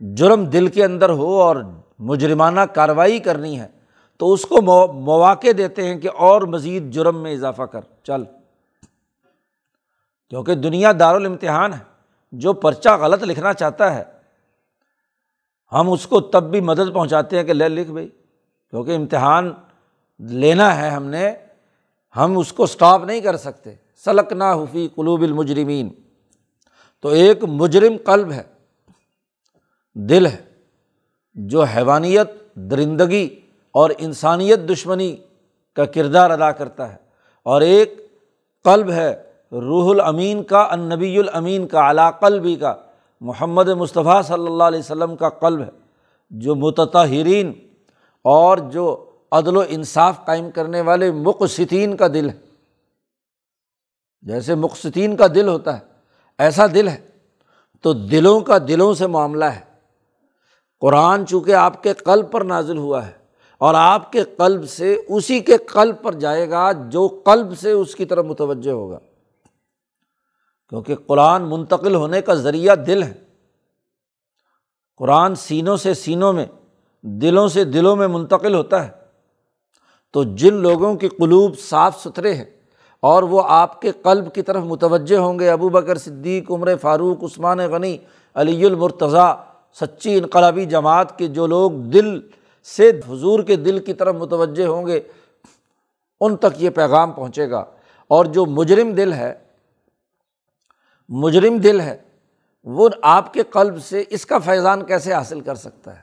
[0.00, 1.56] جرم دل کے اندر ہو اور
[1.98, 3.68] مجرمانہ کارروائی کرنی ہے،
[4.16, 8.24] تو اس کو مواقع دیتے ہیں کہ اور مزید جرم میں اضافہ کر۔ چل۔
[10.30, 11.84] کیونکہ دنیا دارالمتحان ہے،
[12.32, 14.02] جو پرچہ غلط لکھنا چاہتا ہے،
[15.72, 18.08] ہم اس کو تب بھی مدد پہنچاتے ہیں کہ لے لکھ بھائی
[18.70, 19.54] کیونکہ امتحان
[20.30, 21.32] لینا ہے ہم نے،
[22.16, 25.88] ہم اس کو اسٹاپ نہیں کر سکتے۔ سلک نہ حفیع قلوب المجرمین۔
[27.00, 28.42] تو ایک مجرم قلب ہے،
[29.94, 30.42] دل ہے،
[31.34, 33.40] جو حیوانیت، درندگی
[33.72, 35.16] اور انسانیت دشمنی
[35.76, 36.96] کا کردار ادا کرتا ہے۔
[37.42, 38.08] اور ایک
[38.64, 42.74] قلب ہے، روح الامین کا، النبی الامین کا علا قلبی کا۔
[43.20, 45.70] محمد مصطفیٰ صلی اللہ علیہ وسلم کا قلب ہے،
[46.30, 47.52] جو متطہرین
[48.24, 52.38] اور جو عدل و انصاف قائم کرنے والے مقصطین کا دل ہے۔
[54.22, 55.84] جیسے مقصطین کا دل ہوتا ہے،
[56.38, 57.08] ایسا دل ہے۔
[57.82, 59.60] تو دلوں کا دلوں سے معاملہ ہے۔
[60.80, 63.12] قرآن چونکہ آپ کے قلب پر نازل ہوا ہے
[63.58, 67.94] اور آپ کے قلب سے اسی کے قلب پر جائے گا جو قلب سے اس
[67.94, 68.98] کی طرف متوجہ ہوگا۔
[70.68, 73.14] کیونکہ قرآن منتقل ہونے کا ذریعہ دل ہے۔
[74.96, 76.46] قرآن سینوں سے سینوں میں،
[77.02, 79.01] دلوں سے دلوں میں منتقل ہوتا ہے۔
[80.12, 82.44] تو جن لوگوں کی قلوب صاف ستھرے ہیں
[83.00, 87.24] اور وہ آپ کے قلب کی طرف متوجہ ہوں گے، ابو بکر صدیق، عمر فاروق،
[87.24, 87.96] عثمان غنی،
[88.34, 89.34] علی المرتضیٰ،
[89.80, 92.20] سچی انقلابی جماعت کے جو لوگ دل
[92.64, 95.00] سے، حضور کے دل کی طرف متوجہ ہوں گے،
[96.20, 97.64] ان تک یہ پیغام پہنچے گا۔
[98.08, 99.34] اور جو مجرم دل ہے،
[101.08, 101.96] مجرم دل ہے،
[102.64, 106.00] وہ آپ کے قلب سے اس کا فیضان کیسے حاصل کر سکتا ہے؟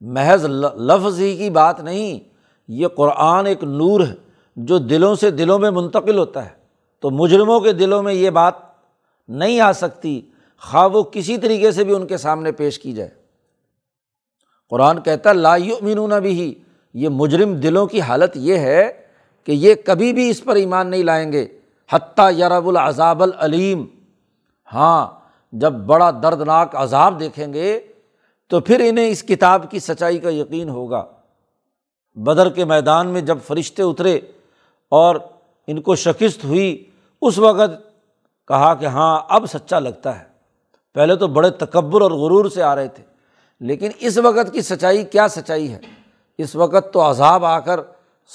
[0.00, 2.29] محض لفظ ہی کی بات نہیں
[2.70, 4.14] یہ قرآن ایک نور ہے
[4.56, 6.50] جو دلوں سے دلوں میں منتقل ہوتا ہے۔
[7.00, 8.54] تو مجرموں کے دلوں میں یہ بات
[9.28, 10.20] نہیں آ سکتی۔
[10.60, 13.10] خواہ وہ کسی طریقے سے بھی ان کے سامنے پیش کی جائے۔
[14.70, 16.54] قرآن کہتا لا مینون بھی
[16.94, 18.92] یہ مجرم دلوں کی حالت یہ ہے
[19.44, 21.46] کہ یہ کبھی بھی اس پر ایمان نہیں لائیں گے۔
[21.92, 23.86] حتیٰ یرب العذاب العلیم۔
[24.72, 25.06] ہاں
[25.52, 27.80] جب بڑا دردناک عذاب دیکھیں گے
[28.48, 31.04] تو پھر انہیں اس کتاب کی سچائی کا یقین ہوگا۔
[32.14, 34.20] بدر کے میدان میں جب فرشتے اترے
[34.88, 35.16] اور
[35.66, 36.90] ان کو شکست ہوئی،
[37.22, 37.90] اس وقت
[38.48, 40.24] کہا کہ ہاں اب سچا لگتا ہے۔
[40.94, 43.04] پہلے تو بڑے تکبر اور غرور سے آ رہے تھے،
[43.60, 45.78] لیکن اس وقت کی سچائی کیا سچائی ہے؟
[46.38, 47.80] اس وقت تو عذاب آ کر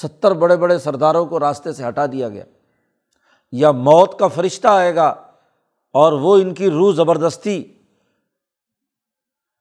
[0.03, 2.43] ستر بڑے بڑے سرداروں کو راستے سے ہٹا دیا گیا۔
[3.51, 5.07] یا موت کا فرشتہ آئے گا
[5.93, 7.63] اور وہ ان کی روح زبردستی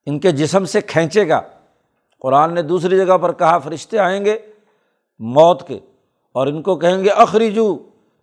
[0.07, 1.41] ان کے جسم سے کھینچے گا۔
[2.25, 4.39] قرآن نے دوسری جگہ پر کہا، فرشتے آئیں گے
[5.19, 5.81] موت کے
[6.33, 7.77] اور ان کو کہیں گے، اخریجو،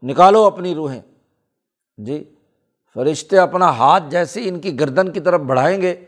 [0.03, 1.01] نکالو اپنی روحیں۔
[1.97, 2.35] جی
[2.93, 6.05] فرشتے اپنا ہاتھ جیسے ان کی گردن کی طرف بڑھائیں گے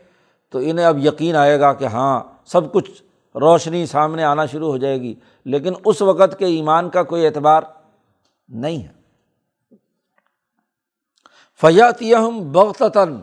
[0.50, 2.90] تو انہیں اب یقین آئے گا کہ ہاں سب کچھ
[3.34, 7.62] روشنی سامنے آنا شروع ہو جائے گی۔ لیکن اس وقت کے ایمان کا کوئی اعتبار
[8.48, 8.92] نہیں ہے۔
[11.60, 13.20] فیاتی ہم بغتاً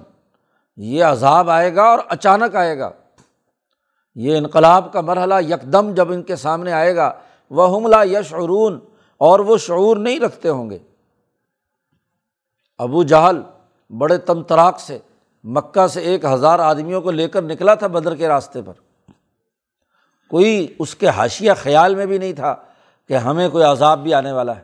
[0.78, 2.90] یہ عذاب آئے گا اور اچانک آئے گا۔
[4.16, 7.14] یہ انقلاب کا مرحلہ یکدم جب ان کے سامنے آئے گا
[7.50, 8.80] وہ حملہ یشعرون
[9.18, 10.78] اور وہ شعور نہیں رکھتے ہوں گے۔
[12.78, 13.42] ابو جہل
[13.98, 15.00] بڑے تم تراک سے
[15.44, 18.74] مکہ سے ایک ہزار آدمیوں کو لے کر نکلا تھا بدر کے راستے پر۔
[20.30, 22.56] کوئی اس کے حاشیہ خیال میں بھی نہیں تھا
[23.08, 24.62] کہ ہمیں کوئی عذاب بھی آنے والا ہے۔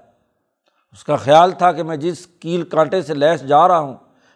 [0.93, 3.95] اس کا خیال تھا کہ میں جس کیل کانٹے سے لیس جا رہا ہوں،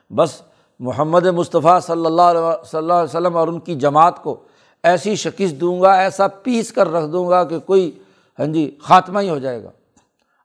[0.10, 0.41] بس
[0.80, 4.43] محمد مصطفیٰ صلی اللہ علیہ صلی اللہ علیہ وسلم اور ان کی جماعت کو
[4.84, 7.91] ایسی شکست دوں گا، ایسا پیس کر رکھ دوں گا کہ کوئی
[8.39, 9.70] ہاں جی خاتمہ ہی ہو جائے گا۔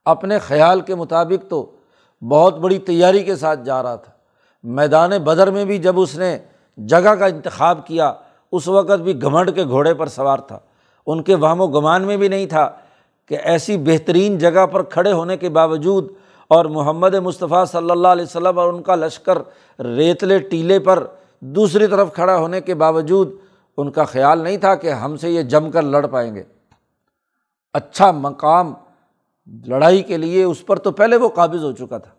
[0.05, 1.71] اپنے خیال کے مطابق تو
[2.29, 4.13] بہت بڑی تیاری کے ساتھ جا رہا تھا۔
[4.65, 6.39] میدان بدر میں بھی جب اس نے
[6.77, 8.13] جگہ کا انتخاب کیا،
[8.53, 10.59] اس وقت بھی گھمنڈ کے گھوڑے پر سوار تھا۔
[11.07, 12.71] ان کے وہم و گمان میں بھی نہیں تھا
[13.29, 16.09] کہ ایسی بہترین جگہ پر کھڑے ہونے کے باوجود
[16.49, 19.39] اور محمد مصطفیٰ صلی اللہ علیہ وسلم اور ان کا لشکر
[19.81, 21.07] ریتلے ٹیلے پر
[21.41, 23.33] دوسری طرف کھڑا ہونے کے باوجود
[23.77, 26.43] ان کا خیال نہیں تھا کہ ہم سے یہ جم کر لڑ پائیں گے۔
[27.75, 28.75] اچھا مقام
[29.67, 32.11] لڑائی کے لیے اس پر تو پہلے وہ قابض ہو چکا تھا۔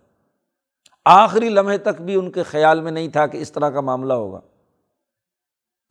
[1.06, 4.14] آخری لمحے تک بھی ان کے خیال میں نہیں تھا کہ اس طرح کا معاملہ
[4.14, 4.40] ہوگا۔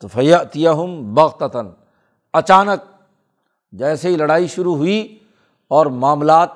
[0.01, 1.69] تو فیاتیا ہوں بغتاً
[2.33, 3.03] اچانک
[3.73, 5.19] جیسے ہی لڑائی شروع ہوئی
[5.69, 6.49] اور معاملات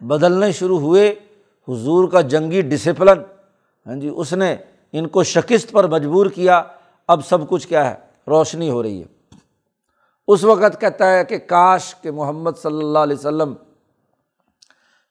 [0.00, 1.14] بدلنے شروع ہوئے،
[1.68, 3.18] حضور کا جنگی ڈسپلن
[3.86, 4.56] ہاں جی اس نے
[4.92, 6.62] ان کو شکست پر مجبور کیا۔
[7.06, 9.06] اب سب کچھ کیا ہے؟ روشنی ہو رہی ہے۔
[10.28, 13.54] اس وقت کہتا ہے کہ کاش کہ محمد صلی اللہ علیہ وسلم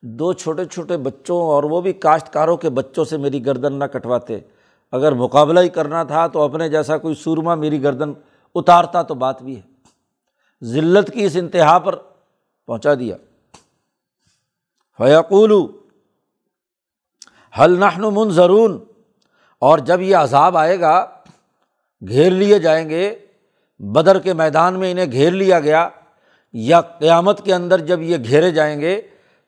[0.03, 4.39] دو چھوٹے چھوٹے بچوں اور وہ بھی کاشتکاروں کے بچوں سے میری گردن نہ کٹواتے۔
[4.91, 8.13] اگر مقابلہ ہی کرنا تھا تو اپنے جیسا کوئی سورما میری گردن
[8.55, 9.61] اتارتا تو بات بھی ہے۔
[10.63, 11.95] ذلت کی اس انتہا پر
[12.67, 13.15] پہنچا دیا۔
[14.99, 15.51] فیقول
[17.59, 18.83] حل نحن منظرون،
[19.61, 21.14] اور جب یہ عذاب آئے گا
[22.07, 23.19] گھیر لیے جائیں گے،
[23.79, 25.89] بدر کے میدان میں انہیں گھیر لیا گیا،
[26.53, 29.01] یا قیامت کے اندر جب یہ گھیرے جائیں گے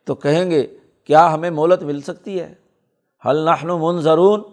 [0.06, 0.68] تو کہیں گے،
[1.04, 2.54] کیا ہمیں مولت مل سکتی ہے؟
[3.26, 4.44] حل نحن منظرون،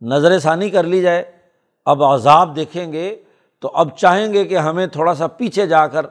[0.00, 1.32] نظر ثانی کر لی جائے۔
[1.84, 3.22] اب عذاب دیکھیں گے
[3.60, 6.06] تو اب چاہیں گے کہ ہمیں تھوڑا سا پیچھے جا کر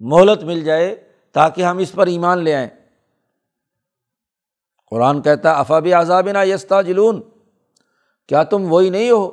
[0.00, 0.96] مہلت مل جائے
[1.32, 2.68] تاکہ ہم اس پر ایمان لے آئیں۔
[4.90, 7.20] قرآن کہتا ہے افابی عذاب نا یستا جلون
[8.28, 9.30] کیا تم وہی نہیں ہو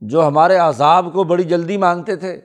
[0.00, 2.40] جو ہمارے عذاب کو بڑی جلدی مانگتے تھے؟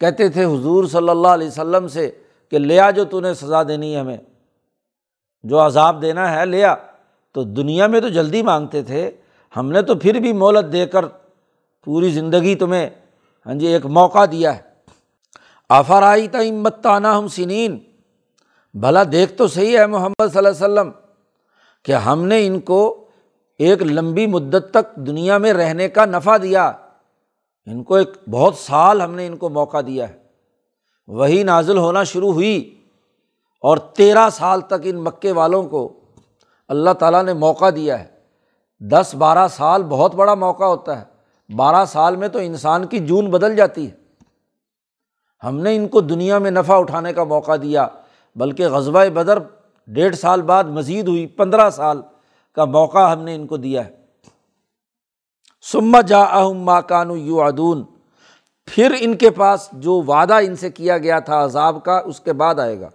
[0.00, 2.10] کہتے تھے، حضور صلی اللہ علیہ وسلم سے
[2.50, 4.16] کہ لیا جو تو نے سزا دینی ہے ہمیں۔
[5.42, 6.76] جو عذاب دینا ہے لیا
[7.32, 9.10] تو دنیا میں تو جلدی مانگتے تھے،
[9.56, 11.04] ہم نے تو پھر بھی مولت دے کر
[11.84, 12.90] پوری زندگی تمہیں
[13.46, 14.62] ہاں جی ایک موقع دیا ہے۔
[15.68, 17.78] آفرائی تعمت تانا ہم سنین۔
[18.74, 20.90] بھلا دیکھ تو صحیح ہے محمد صلی اللہ علیہ وسلم
[21.84, 23.07] کہ ہم نے ان کو
[23.58, 26.72] ایک لمبی مدت تک دنیا میں رہنے کا نفع دیا۔
[27.66, 30.18] ان کو ایک بہت سال ہم نے ان کو موقع دیا ہے۔
[31.06, 32.80] وہی نازل ہونا شروع ہوئی
[33.60, 36.00] اور تیرہ سال تک ان مکے والوں کو
[36.68, 38.06] اللہ تعالیٰ نے موقع دیا ہے۔
[38.80, 41.04] دس بارہ سال بہت بڑا موقع ہوتا ہے۔
[41.56, 43.96] بارہ سال میں تو انسان کی جون بدل جاتی ہے۔
[45.44, 47.88] ہم نے ان کو دنیا میں نفع اٹھانے کا موقع دیا،
[48.36, 49.38] بلکہ غزبۂ بدر
[49.86, 52.02] ڈیڑھ سال بعد مزید ہوئی، پندرہ سال۔
[52.58, 53.90] کا موقع ہم نے ان کو دیا ہے۔
[55.62, 57.84] سما جا اہم ماں کانو یو ادون
[58.66, 62.32] پھر ان کے پاس جو وعدہ ان سے کیا گیا تھا، عذاب کا، اس کے
[62.32, 62.88] بعد آئے گا۔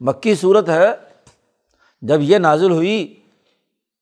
[0.00, 0.88] مکی صورت ہے،
[2.02, 3.20] جب یہ نازل ہوئی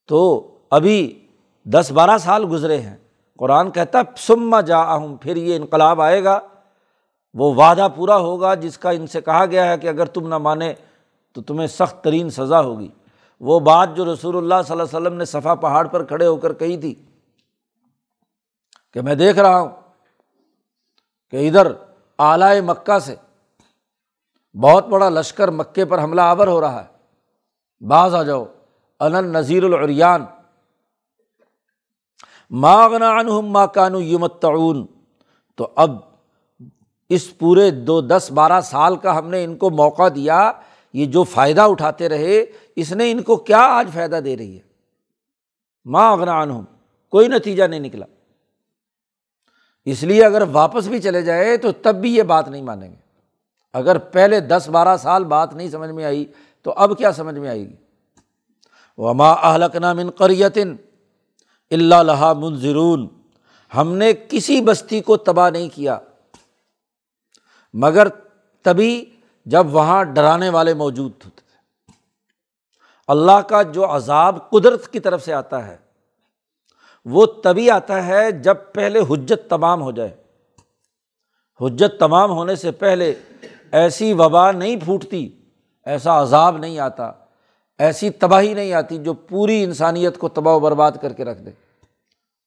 [0.07, 1.27] تو ابھی
[1.65, 2.97] دس بارہ سال گزرے ہیں۔
[3.39, 6.41] قرآن کہتا ہے سما جا ہوں پھر یہ انقلاب آئے گا۔
[7.35, 10.39] وہ وعدہ پورا ہوگا، جس کا ان سے کہا گیا ہے کہ اگر تم نہ
[10.39, 10.75] مانے
[11.33, 12.89] تو تمہیں سخت ترین سزا ہوگی۔
[13.41, 16.37] وہ بات جو رسول اللہ صلی اللہ علیہ وسلم نے صفا پہاڑ پر کھڑے ہو
[16.37, 16.95] کر کہی تھی
[18.93, 19.69] کہ میں دیکھ رہا ہوں
[21.31, 21.73] کہ ادھر
[22.19, 23.15] اعلی مکہ سے
[24.61, 26.99] بہت بڑا لشکر مکے پر حملہ آور ہو رہا ہے۔
[27.87, 28.45] بعض آ جاؤ۔
[29.01, 30.25] ان نذیر العریان۔
[32.51, 34.87] ماغنا عنہم ما کانو یمتعون۔
[35.57, 35.91] تو اب
[37.09, 40.53] اس پورے دو دس بارہ سال کا ہم نے ان کو موقع دیا،
[40.93, 42.45] یہ جو فائدہ اٹھاتے رہے
[42.79, 44.63] اس نے ان کو کیا آج فائدہ دے رہی ہے؟
[45.85, 46.65] ماں اغنا عنہم،
[47.13, 48.07] کوئی نتیجہ نہیں نکلا۔
[49.85, 52.97] اس لیے اگر واپس بھی چلے جائے تو تب بھی یہ بات نہیں مانیں گے۔
[53.73, 56.25] اگر پہلے دس بارہ سال بات نہیں سمجھ میں آئی
[56.63, 57.75] تو اب کیا سمجھ میں آئے گی؟
[58.99, 60.77] وما اہلک نام قریتن
[61.71, 63.09] اللہ منظرون
[63.73, 65.99] ہم نے کسی بستی کو تباہ نہیں کیا،
[67.75, 68.09] مگر
[68.65, 69.05] تبھی
[69.47, 71.31] جب وہاں ڈرانے والے موجود تھے۔
[73.09, 75.77] اللہ کا جو عذاب قدرت کی طرف سے آتا ہے،
[77.05, 80.11] وہ تبھی آتا ہے جب پہلے حجت تمام ہو جائے۔
[81.61, 83.15] حجت تمام ہونے سے پہلے
[83.73, 85.29] ایسی وبا نہیں پھوٹتی،
[85.85, 87.13] ایسا عذاب نہیں آتا،
[87.79, 91.51] ایسی تباہی نہیں آتی جو پوری انسانیت کو تباہ و برباد کر کے رکھ دے۔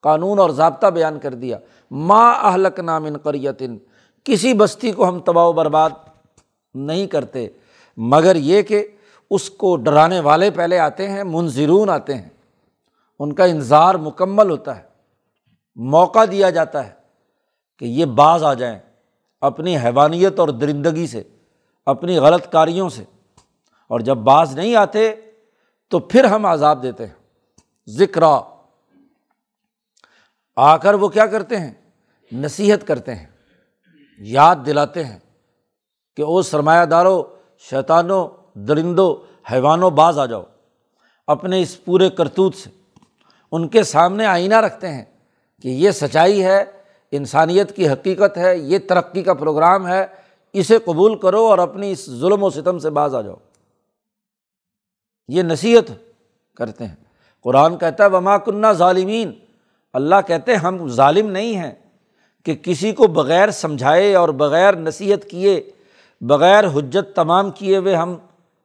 [0.01, 1.57] قانون اور ضابطہ بیان کر دیا۔
[1.91, 3.77] ماں اہلک نام ان قریتن،
[4.23, 5.89] کسی بستی کو ہم تباہ و برباد
[6.73, 7.47] نہیں کرتے۔
[7.97, 8.87] مگر یہ کہ
[9.31, 12.29] اس کو ڈرانے والے پہلے آتے ہیں منظرون آتے ہیں۔
[13.19, 14.83] ان کا انظار مکمل ہوتا ہے۔
[15.75, 16.91] موقع دیا جاتا ہے
[17.79, 18.79] کہ یہ بعض آ جائیں
[19.41, 21.23] اپنی حیوانیت اور درندگی سے،
[21.85, 23.03] اپنی غلط کاریوں سے۔
[23.87, 25.15] اور جب بعض نہیں آتے
[25.89, 27.13] تو پھر ہم عذاب دیتے ہیں۔
[27.89, 28.23] ذکر۔
[30.55, 31.73] آ کر وہ کیا کرتے ہیں؟
[32.31, 33.27] نصیحت کرتے ہیں۔
[34.19, 35.19] یاد دلاتے ہیں
[36.15, 37.23] کہ او سرمایہ داروں
[37.57, 39.15] شیطانوں درندوں،
[39.51, 40.43] حیوانوں باز آ جاؤ۔
[41.27, 42.69] اپنے اس پورے کرتوت سے
[43.51, 45.05] ان کے سامنے آئینہ رکھتے ہیں
[45.61, 46.63] کہ یہ سچائی ہے،
[47.11, 50.05] انسانیت کی حقیقت ہے، یہ ترقی کا پروگرام ہے،
[50.53, 53.35] اسے قبول کرو اور اپنی اس ظلم و ستم سے باز آ جاؤ۔
[55.27, 55.91] یہ نصیحت
[56.57, 56.95] کرتے ہیں۔
[57.43, 59.31] قرآن کہتا ہے، وما کنہ ظالمین
[59.93, 61.71] اللہ کہتے ہم ظالم نہیں ہیں
[62.45, 65.71] کہ کسی کو بغیر سمجھائے اور بغیر نصیحت کیے،
[66.21, 68.17] بغیر حجت تمام کیے ہوئے ہم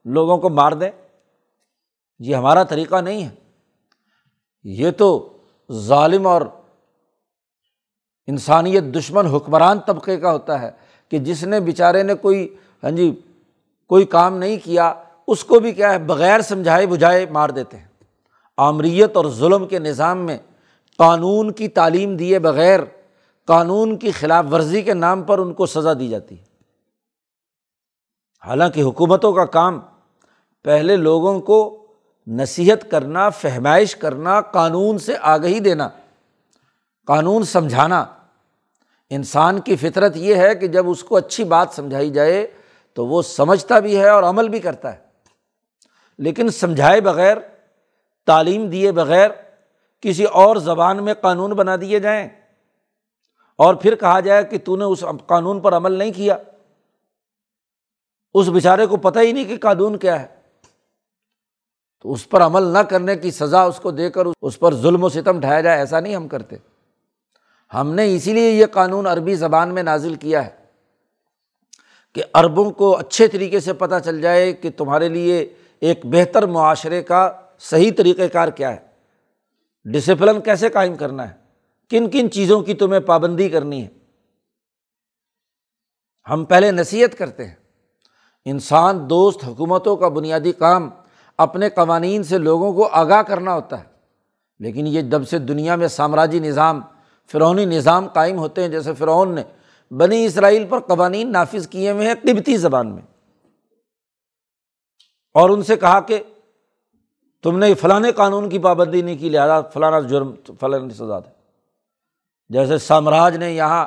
[0.07, 0.91] لوگوں کو مار دیں
[2.19, 3.35] یہ ہمارا طریقہ نہیں ہے۔
[4.65, 5.37] یہ تو
[5.73, 6.43] ظالم اور
[8.27, 10.71] انسانیت دشمن حکمران طبقے کا ہوتا ہے
[11.09, 13.21] کہ جس نے بیچارے نے کوئی ہاں جی
[13.87, 14.95] کوئی کام نہیں کیا،
[15.27, 17.87] اس کو بھی کیا ہے، بغیر سمجھائے بجھائے مار دیتے ہیں۔
[18.57, 20.39] آمریت اور ظلم کے نظام میں
[20.99, 22.81] قانون کی تعلیم دیے بغیر،
[23.45, 26.45] قانون کی خلاف ورزی کے نام پر ان کو سزا دی جاتی ہے۔
[28.47, 29.81] حالانکہ حکومتوں کا کام
[30.67, 31.87] پہلے لوگوں کو
[32.27, 35.89] نصیحت کرنا، فہمائش کرنا، قانون سے آگہی دینا،
[37.07, 38.05] قانون سمجھانا۔
[39.11, 42.47] انسان کی فطرت یہ ہے کہ جب اس کو اچھی بات سمجھائی جائے
[42.95, 44.99] تو وہ سمجھتا بھی ہے اور عمل بھی کرتا ہے۔
[46.19, 47.37] لیکن سمجھائے بغیر،
[48.27, 49.31] تعلیم دیے بغیر،
[50.01, 52.29] کسی اور زبان میں قانون بنا دیے جائیں
[53.57, 56.37] اور پھر کہا جائے کہ تو نے اس قانون پر عمل نہیں کیا،
[58.35, 60.36] اس بیچارے کو پتہ ہی نہیں کہ قانون کیا ہے۔
[62.01, 65.05] تو اس پر عمل نہ کرنے کی سزا اس کو دے کر اس پر ظلم
[65.05, 66.57] و ستم ڈھایا جائے، ایسا نہیں ہم کرتے۔
[67.75, 70.51] ہم نے اسی لیے یہ قانون عربی زبان میں نازل کیا ہے
[72.15, 77.03] کہ عربوں کو اچھے طریقے سے پتہ چل جائے کہ تمہارے لیے ایک بہتر معاشرے
[77.03, 78.87] کا صحیح طریقۂ کار کیا ہے۔
[79.85, 81.35] ڈسپلن کیسے قائم کرنا ہے؟
[81.91, 83.89] کن کن چیزوں کی تمہیں پابندی کرنی ہے؟
[86.31, 87.55] ہم پہلے نصیحت کرتے ہیں۔
[88.45, 90.91] انسان، دوست، حکومتوں کا بنیادی کام
[91.39, 93.85] اپنے قوانین سے لوگوں کو آگاہ کرنا ہوتا ہے۔
[94.59, 96.81] لیکن یہ جب سے دنیا میں سامراجی نظام
[97.33, 99.43] فرونی نظام قائم ہوتے ہیں، جیسے فرعون نے
[99.91, 103.03] بنی اسرائیل پر قوانین نافذ کیے ہوئے ہیں قبتی زبان میں۔
[105.35, 106.23] اور ان سے کہا کہ
[107.43, 111.31] تم نے فلاں قانون کی پابندی نہیں کی، لہٰذا فلانا جرم، فلاں سزا دے
[112.49, 113.87] جیسے سامراج نے یہاں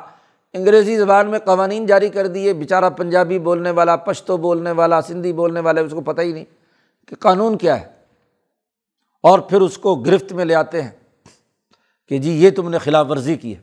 [0.53, 5.33] انگریزی زبان میں قوانین جاری کر دیے، بیچارہ پنجابی بولنے والا، پشتو بولنے والا، سندھی
[5.33, 6.45] بولنے والے، اس کو پتہ ہی نہیں۔
[7.09, 7.85] کہ قانون کیا ہے؟
[9.23, 10.91] اور پھر اس کو گرفت میں لے آتے ہیں
[12.07, 13.61] کہ جی یہ تم نے خلاف ورزی کی ہے،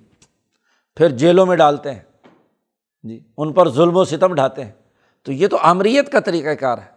[0.97, 2.01] پھر جیلوں میں ڈالتے ہیں
[3.03, 4.73] جی ان پر ظلم و ستم ڈھاتے ہیں۔
[5.23, 6.97] تو یہ تو آمریت کا طریقۂ کار ہے۔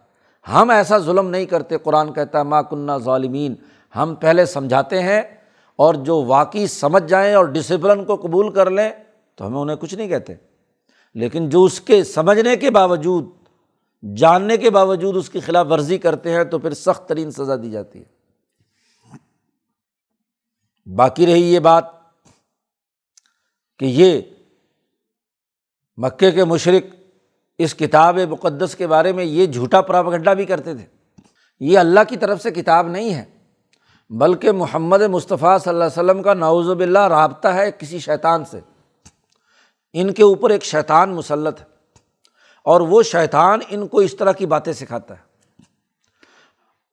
[0.52, 3.54] ہم ایسا ظلم نہیں کرتے، قرآن کہتا ہے ماں کنہ ظالمین۔
[3.96, 5.22] ہم پہلے سمجھاتے ہیں
[5.76, 8.90] اور جو واقعی سمجھ جائیں اور ڈسپلن کو قبول کر لیں
[9.34, 10.34] تو ہمیں انہیں کچھ نہیں کہتے۔
[11.14, 13.28] لیکن جو اس کے سمجھنے کے باوجود
[14.16, 17.70] جاننے کے باوجود اس کی خلاف ورزی کرتے ہیں تو پھر سخت ترین سزا دی
[17.70, 18.20] جاتی ہے۔
[20.94, 21.84] باقی رہی یہ بات
[23.78, 24.20] کہ یہ
[25.96, 26.94] مکے کے مشرق
[27.58, 30.86] اس کتاب مقدس کے بارے میں یہ جھوٹا پراپگنڈا بھی کرتے تھے۔
[31.60, 33.24] یہ اللہ کی طرف سے کتاب نہیں ہے،
[34.10, 38.60] بلکہ محمد مصطفیٰ صلی اللہ علیہ وسلم کا نوز باللہ رابطہ ہے کسی شیطان سے۔
[39.92, 41.79] ان کے اوپر ایک شیطان مسلط ہے۔
[42.62, 45.30] اور وہ شیطان ان کو اس طرح کی باتیں سکھاتا ہے۔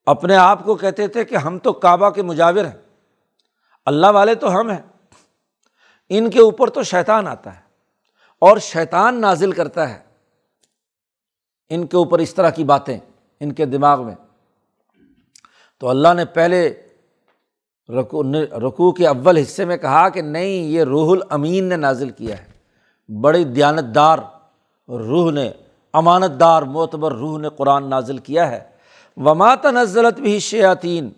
[0.05, 2.81] اپنے آپ کو کہتے تھے کہ ہم تو کعبہ کے مجاور ہیں،
[3.85, 4.81] اللہ والے تو ہم ہیں۔
[6.09, 7.61] ان کے اوپر تو شیطان آتا ہے
[8.39, 9.99] اور شیطان نازل کرتا ہے۔
[11.69, 12.99] ان کے اوپر اس طرح کی باتیں
[13.39, 14.15] ان کے دماغ میں۔
[15.79, 16.81] تو اللہ نے پہلے
[17.89, 22.35] رکو رکوع کے اول حصے میں کہا کہ نہیں، یہ روح الامین نے نازل کیا
[22.37, 22.57] ہے۔
[23.21, 24.17] بڑی دیانت دار
[24.89, 25.51] روح نے
[25.93, 28.59] امانت دار معتبر روح نے قرآن نازل کیا ہے۔
[29.17, 31.09] ومات نزلت بھی شیاطین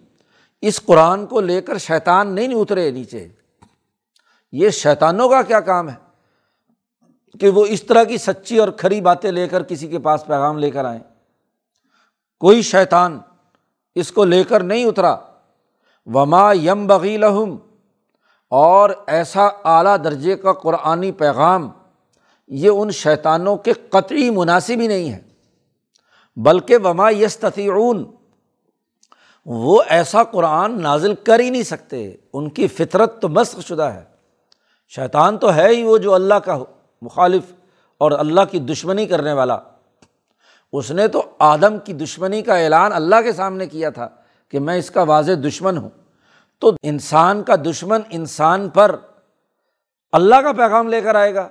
[0.61, 3.27] اس قرآن کو لے کر شیطان نہیں اترے نیچے۔
[4.51, 5.95] یہ شیطانوں کا کیا کام ہے؟
[7.39, 10.57] کہ وہ اس طرح کی سچی اور کھری باتیں لے کر کسی کے پاس پیغام
[10.57, 10.99] لے کر آئیں۔
[12.39, 13.19] کوئی شیطان
[13.95, 15.15] اس کو لے کر نہیں اترا۔
[16.05, 17.57] وما یم بغی لہم
[18.49, 21.69] اور ایسا اعلیٰ درجے کا قرآنی پیغام
[22.49, 25.21] یہ ان شیطانوں کے قطعی مناسب ہی نہیں ہے
[26.35, 28.11] بلکہ وما یستعون
[29.45, 34.03] وہ ایسا قرآن نازل کر ہی نہیں سکتے، ان کی فطرت تو مسق شدہ ہے۔
[34.87, 36.57] شیطان تو ہے ہی وہ جو اللہ کا
[37.01, 37.43] مخالف
[37.97, 39.57] اور اللہ کی دشمنی کرنے والا۔
[40.73, 44.07] اس نے تو آدم کی دشمنی کا اعلان اللہ کے سامنے کیا تھا
[44.51, 45.89] کہ میں اس کا واضح دشمن ہوں۔
[46.59, 48.95] تو انسان کا دشمن انسان پر
[50.11, 51.49] اللہ کا پیغام لے کر آئے گا۔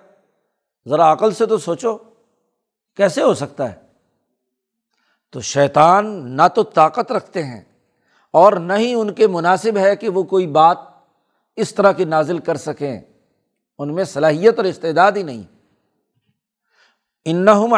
[0.86, 1.96] ذرا عقل سے تو سوچو،
[2.96, 3.88] کیسے ہو سکتا ہے؟
[5.30, 7.60] تو شیطان نہ تو طاقت رکھتے ہیں
[8.30, 10.78] اور نہ ہی ان کے مناسب ہے کہ وہ کوئی بات
[11.56, 13.00] اس طرح کی نازل کر سکیں۔
[13.78, 15.42] ان میں صلاحیت اور استعداد ہی نہیں۔
[17.24, 17.74] انہم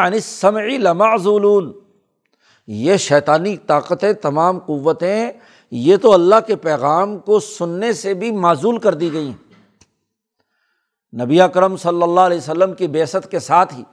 [11.13, 13.83] نبی اکرم صلی اللہ علیہ وسلم کی بیست کے ساتھ ہی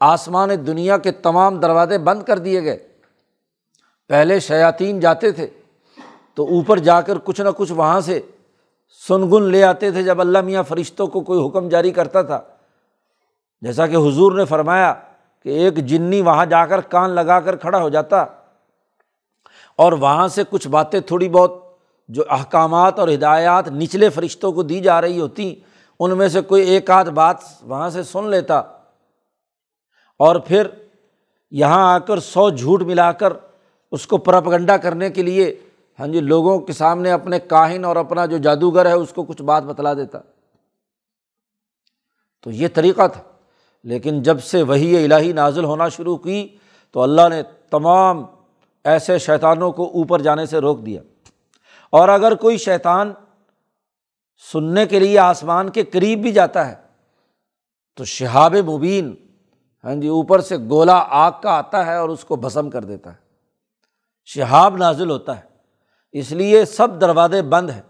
[0.00, 2.88] آسمان دنیا کے تمام دروازے بند کر دیے گئے۔
[4.08, 5.46] پہلے شیاطین جاتے تھے
[6.34, 8.20] تو اوپر جا کر کچھ نہ کچھ وہاں سے
[9.08, 12.40] سنگن لے آتے تھے جب اللہ میاں فرشتوں کو کوئی حکم جاری کرتا تھا۔
[13.62, 14.94] جیسا کہ حضور نے فرمایا
[15.42, 18.24] کہ ایک جنی وہاں جا کر کان لگا کر کھڑا ہو جاتا
[19.76, 21.52] اور وہاں سے کچھ باتیں تھوڑی بہت
[22.08, 25.54] جو احکامات اور ہدایات نچلے فرشتوں کو دی جا رہی ہوتی
[26.00, 28.58] ان میں سے کوئی ایک آدھ بات وہاں سے سن لیتا
[30.18, 30.66] اور پھر
[31.50, 33.32] یہاں آ کر سو جھوٹ ملا کر
[33.92, 35.60] اس کو پرپگنڈا کرنے کے لیے
[36.00, 39.42] ہاں جی لوگوں کے سامنے اپنے کاہن اور اپنا جو جادوگر ہے اس کو کچھ
[39.42, 40.18] بات بتلا دیتا۔
[42.42, 43.22] تو یہ طریقہ تھا۔
[43.84, 46.48] لیکن جب سے وہی الہی نازل ہونا شروع کی
[46.90, 48.24] تو اللہ نے تمام
[48.84, 51.00] ایسے شیطانوں کو اوپر جانے سے روک دیا۔
[51.90, 53.12] اور اگر کوئی شیطان
[54.52, 56.74] سننے کے لیے آسمان کے قریب بھی جاتا ہے۔
[57.96, 59.14] تو شہاب مبین
[59.84, 63.10] ہاں جی اوپر سے گولا آگ کا آتا ہے اور اس کو بھسم کر دیتا
[63.10, 63.16] ہے۔
[64.24, 65.42] شہاب نازل ہوتا ہے،
[66.12, 67.82] اس لیے سب دروازے بند ہیں۔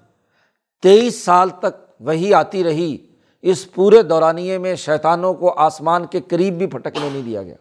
[0.82, 2.96] تیئیس سال تک وہی آتی رہی،
[3.42, 7.56] اس پورے دورانیے میں شیطانوں کو آسمان کے قریب بھی پھٹکنے نہیں دیا گیا۔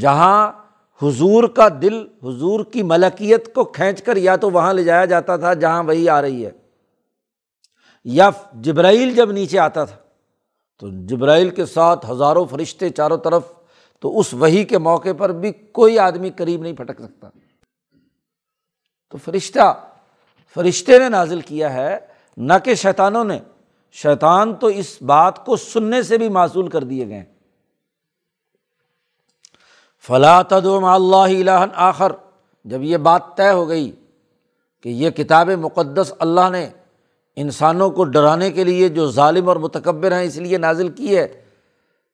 [0.00, 0.52] جہاں
[1.02, 5.36] حضور کا دل، حضور کی ملکیت کو کھینچ کر یا تو وہاں لے جایا جاتا
[5.36, 6.50] تھا جہاں وہی آ رہی ہے۔
[8.04, 9.96] یا جبرائیل جب نیچے آتا تھا،
[10.78, 13.42] تو جبرائیل کے ساتھ ہزاروں فرشتے چاروں طرف،
[14.00, 17.28] تو اس وہی کے موقع پر بھی کوئی آدمی قریب نہیں پھٹک سکتا۔
[19.10, 19.84] تو فرشتہ،
[20.54, 21.98] فرشتے نے نازل کیا ہے،
[22.36, 23.38] نہ کہ شیطانوں نے۔
[23.92, 27.24] شیطان تو اس بات کو سننے سے بھی معصول کر دیے گئے۔
[30.06, 32.12] فلاں تدم اللہ آخر۔
[32.64, 33.92] جب یہ بات طے ہو گئی
[34.80, 36.70] کہ یہ کتاب مقدس اللہ نے
[37.36, 41.26] انسانوں کو ڈرانے کے لیے جو ظالم اور متکبر ہیں اس لیے نازل کی ہے۔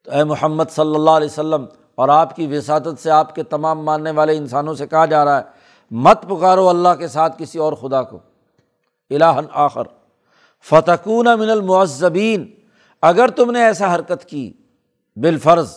[0.03, 1.65] تو اے محمد صلی اللہ علیہ وسلم،
[1.95, 5.37] اور آپ کی وساطت سے آپ کے تمام ماننے والے انسانوں سے کہا جا رہا
[5.37, 5.43] ہے،
[5.91, 8.19] مت پکارو اللہ کے ساتھ کسی اور خدا کو۔
[9.11, 9.87] الہن آخر۔
[10.65, 12.45] فتقون من المعذبین،
[13.03, 14.51] اگر تم نے ایسا حرکت کی
[15.17, 15.75] بالفرض،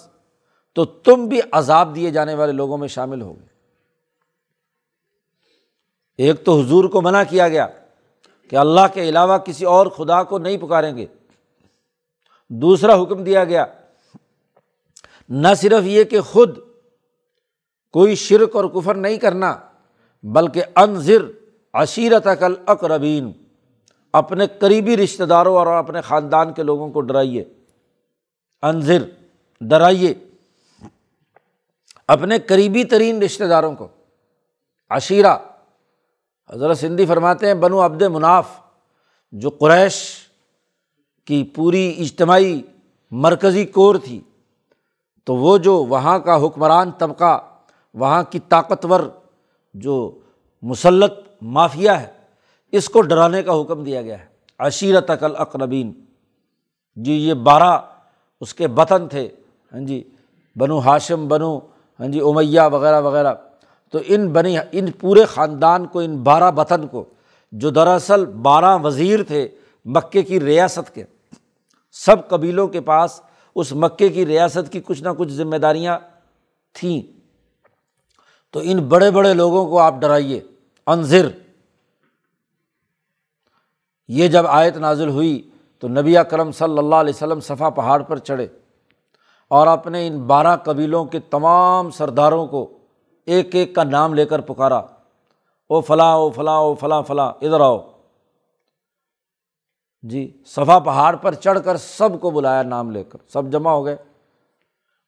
[0.76, 3.50] تو تم بھی عذاب دیے جانے والے لوگوں میں شامل ہو گئے
[6.18, 7.66] ایک تو حضور کو منع کیا گیا۔
[8.52, 11.06] کہ اللہ کے علاوہ کسی اور خدا کو نہیں پکاریں گے۔
[12.48, 13.66] دوسرا حکم دیا گیا۔
[15.28, 16.58] نہ صرف یہ کہ خود
[17.92, 19.56] کوئی شرک اور کفر نہیں کرنا،
[20.22, 21.22] بلکہ انضر
[21.72, 23.32] عشیرت عقل اقربین
[24.12, 27.44] اپنے قریبی رشتہ داروں اور اپنے خاندان کے لوگوں کو ڈرائیے۔
[28.62, 29.02] انضر
[29.60, 30.14] ڈرائیے۔
[32.06, 33.88] اپنے قریبی ترین رشتہ داروں کو۔
[34.90, 35.36] عشیرہ۔
[36.52, 38.48] حضرت سندھی فرماتے ہیں، بنو عبد مناف،
[39.32, 40.14] جو قریش
[41.24, 42.62] کی پوری اجتماعی
[43.10, 44.20] مرکزی کور تھی،
[45.24, 47.38] تو وہ جو وہاں کا حکمران طبقہ،
[47.94, 49.00] وہاں کی طاقتور
[49.74, 50.18] جو
[50.62, 52.06] مسلط مافیا ہے،
[52.72, 54.26] اس کو ڈرانے کا حکم دیا گیا ہے۔
[54.58, 55.92] عشیرت عقل اقربین
[56.96, 57.80] جی یہ بارہ
[58.40, 59.28] اس کے بطن تھے۔
[59.72, 60.10] ہاں جی
[60.56, 61.58] بنو ہاشم، بنو
[62.00, 63.34] ہاں جی امیہ وغیرہ وغیرہ۔
[63.92, 67.04] تو ان بنی، ان پورے خاندان کو، ان بارہ بطن کو،
[67.52, 69.48] جو دراصل بارہ وزیر تھے
[69.84, 71.04] مکے کی ریاست کے،
[71.92, 73.20] سب قبیلوں کے پاس
[73.54, 75.98] اس مکے کی ریاست کی کچھ نہ کچھ ذمہ داریاں
[76.72, 77.02] تھیں۔
[78.50, 80.40] تو ان بڑے بڑے لوگوں کو آپ ڈرائیے۔
[80.86, 81.28] انضر
[84.08, 88.18] یہ جب آیت نازل ہوئی تو نبی کرم صلی اللہ علیہ وسلم صفا پہاڑ پر
[88.18, 88.46] چڑھے
[89.48, 92.78] اور اپنے ان بارہ قبیلوں کے تمام سرداروں کو
[93.26, 94.78] ایک ایک کا نام لے کر پکارا۔
[95.68, 97.92] او فلاں او فلاں او فلاں فلاں، ادھر آؤ۔
[100.02, 103.84] جی صفا پہاڑ پر چڑھ کر سب کو بلایا نام لے کر۔ سب جمع ہو
[103.84, 103.96] گئے۔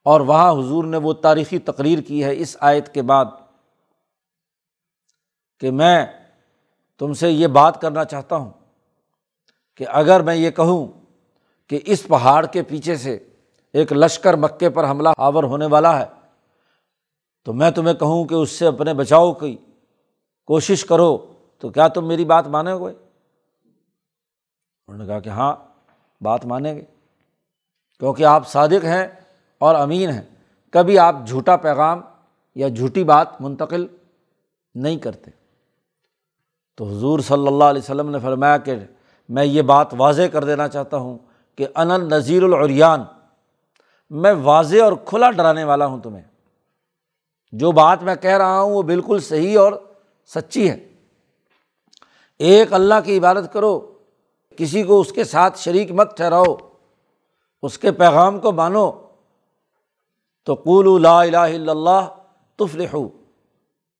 [0.04, 3.24] اور وہاں حضور نے وہ تاریخی تقریر کی ہے اس آیت کے بعد
[5.60, 6.06] کہ میں
[6.98, 8.50] تم سے یہ بات کرنا چاہتا ہوں
[9.76, 10.86] کہ اگر میں یہ کہوں
[11.68, 13.18] کہ اس پہاڑ کے پیچھے سے
[13.72, 16.04] ایک لشکر مکے پر حملہ آور ہونے والا ہے
[17.44, 19.56] تو میں تمہیں کہوں کہ اس سے اپنے بچاؤ کی
[20.46, 22.92] کوشش کرو، تو کیا تم میری بات مانو گے؟
[24.88, 25.56] انہوں نے کہا کہ ہاں
[26.20, 26.84] بات مانیں گے۔
[27.98, 29.06] کیونکہ آپ صادق ہیں
[29.58, 30.22] اور امین ہیں،
[30.70, 32.00] کبھی آپ جھوٹا پیغام
[32.54, 33.86] یا جھوٹی بات منتقل
[34.74, 35.30] نہیں کرتے۔
[36.76, 38.74] تو حضور صلی اللہ علیہ وسلم نے فرمایا کہ
[39.28, 41.18] میں یہ بات واضح کر دینا چاہتا ہوں
[41.56, 43.02] کہ ان نذیر العریان،
[44.10, 46.33] میں واضح اور کھلا ڈرانے والا ہوں تمہیں۔
[47.54, 49.72] جو بات میں کہہ رہا ہوں وہ بالکل صحیح اور
[50.26, 50.88] سچی ہے۔
[52.38, 53.92] ایک اللہ کی عبادت کرو،
[54.56, 56.56] کسی کو اس کے ساتھ شریک مت ٹھہراؤ،
[57.62, 58.90] اس کے پیغام کو مانو۔
[60.44, 62.14] تو قول لا الہ الا اللہ
[62.56, 62.96] تفلح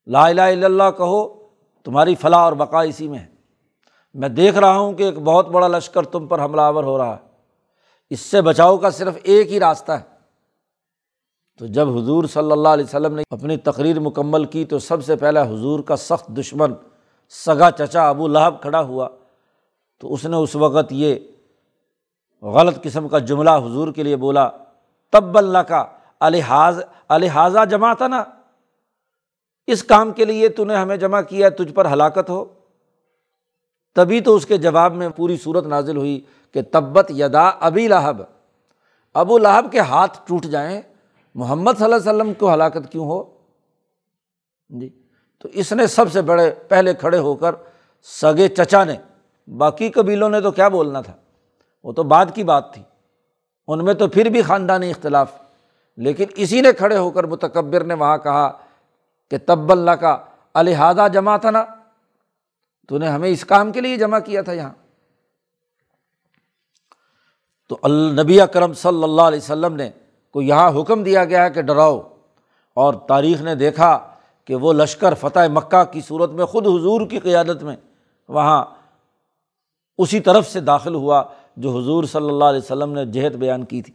[0.07, 1.49] لا الہ الا اللہ کہو،
[1.85, 3.27] تمہاری فلاح اور بقا اسی میں ہے۔
[4.15, 7.17] میں دیکھ رہا ہوں کہ ایک بہت بڑا لشکر تم پر حملہ آور ہو رہا
[7.17, 7.29] ہے۔
[8.11, 10.14] اس سے بچاؤ کا صرف ایک ہی راستہ ہے۔
[11.59, 15.17] تو جب حضور صلی اللہ علیہ وسلم نے اپنی تقریر مکمل کی تو سب سے
[15.17, 16.73] پہلے حضور کا سخت دشمن،
[17.29, 19.09] سگا چچا ابو لہب کھڑا ہوا۔
[20.01, 21.15] تو اس نے اس وقت یہ
[22.43, 24.49] غلط قسم کا جملہ حضور کے لیے بولا
[25.11, 25.85] تب اللہ کا
[26.21, 28.25] الحاظ الحاظہ جمع تھا نا
[29.67, 32.45] اس کام کے لیے تو نے ہمیں جمع کیا، تجھ پر ہلاکت ہو۔
[33.95, 36.21] تبھی تو اس کے جواب میں پوری صورت نازل ہوئی
[36.53, 38.23] کہ تبت یدا ابی لہب۔
[39.15, 40.83] ابو لہب کے ہاتھ ٹوٹ جائیں
[41.35, 43.25] محمد صلی اللہ علیہ وسلم کو ہلاکت کیوں ہو؟
[44.69, 45.03] جی
[45.39, 47.55] تو اس نے سب سے بڑے، پہلے کھڑے ہو کر
[48.03, 48.97] سگے چچا نے،
[49.57, 51.13] باقی قبیلوں نے تو کیا بولنا تھا؟
[51.85, 52.83] وہ تو بعد کی بات تھی۔
[53.69, 55.33] ان میں تو پھر بھی خاندانی اختلاف۔
[55.97, 58.59] لیکن اسی نے کھڑے ہو کر متکبر نے وہاں کہا
[59.31, 60.19] کہ تب اللہ کا
[60.55, 61.65] الحاظہ جمع تھا نا۔
[62.89, 64.73] تو نے ہمیں اس کام کے لیے جمع کیا تھا یہاں۔
[67.69, 69.91] تو النبی کرم صلی اللہ علیہ وسلم نے
[70.35, 72.01] کو یہاں حکم دیا گیا ہے کہ ڈراؤ۔
[72.75, 73.99] اور تاریخ نے دیکھا
[74.45, 77.77] کہ وہ لشکر فتح مکہ کی صورت میں خود حضور کی قیادت میں
[78.29, 78.65] وہاں
[79.99, 81.23] اسی طرف سے داخل ہوا
[81.57, 83.95] جو حضور صلی اللہ علیہ وسلم نے جہد بیان کی تھی۔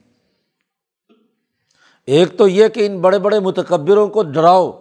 [2.06, 4.72] ایک تو یہ کہ ان بڑے بڑے متکبروں کو ڈراؤ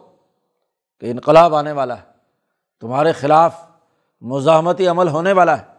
[1.01, 2.03] کہ انقلاب آنے والا ہے،
[2.81, 3.55] تمہارے خلاف
[4.21, 5.79] مزاحمتی عمل ہونے والا ہے۔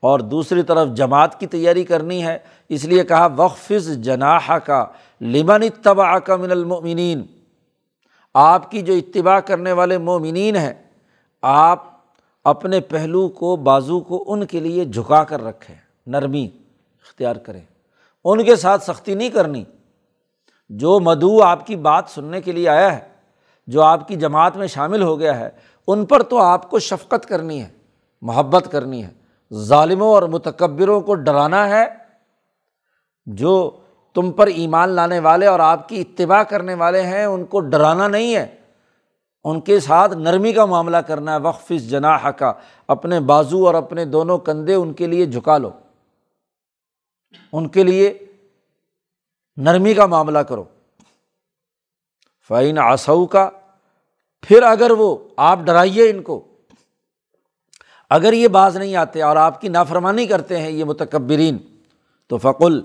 [0.00, 4.86] اور دوسری طرف جماعت کی تیاری کرنی ہے، اس لیے کہا وقفظ جناح کا
[5.20, 7.26] لمن اتباع کا من المؤمنین؟
[8.34, 10.74] آپ کی جو اتباع کرنے والے مومنین ہیں،
[11.42, 11.84] آپ
[12.44, 16.48] اپنے پہلو کو، بازو کو ان کے لیے جھکا کر رکھیں، نرمی
[17.06, 17.60] اختیار کریں۔
[18.24, 19.64] ان کے ساتھ سختی نہیں کرنی۔
[20.68, 23.08] جو مدعو آپ کی بات سننے کے لیے آیا ہے،
[23.66, 25.48] جو آپ کی جماعت میں شامل ہو گیا ہے،
[25.86, 27.68] ان پر تو آپ کو شفقت کرنی ہے،
[28.22, 29.10] محبت کرنی ہے۔
[29.54, 31.84] ظالموں اور متکبروں کو ڈرانا ہے۔
[33.26, 33.70] جو
[34.14, 38.08] تم پر ایمان لانے والے اور آپ کی اتباع کرنے والے ہیں، ان کو ڈرانا
[38.08, 38.56] نہیں ہے۔
[39.44, 42.52] ان کے ساتھ نرمی کا معاملہ کرنا ہے۔ وقف اس جناح کا،
[42.88, 45.70] اپنے بازو اور اپنے دونوں کندھے ان کے لیے جھکا لو۔
[47.52, 48.18] ان کے لیے
[49.56, 50.64] نرمی کا معاملہ کرو۔
[52.48, 53.50] فعین آسو کا
[54.40, 56.44] پھر اگر وہ، آپ ڈرائیے ان کو۔
[58.10, 61.58] اگر یہ باز نہیں آتے اور آپ کی نافرمانی کرتے ہیں، یہ متکبرین،
[62.26, 62.82] تو فقل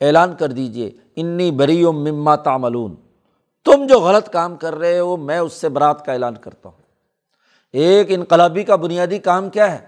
[0.00, 2.94] اعلان کر دیجیے انی بری و مما تاملون
[3.64, 6.82] تم جو غلط کام کر رہے ہو، میں اس سے برات کا اعلان کرتا ہوں۔
[7.72, 9.86] ایک انقلابی کا بنیادی کام کیا ہے؟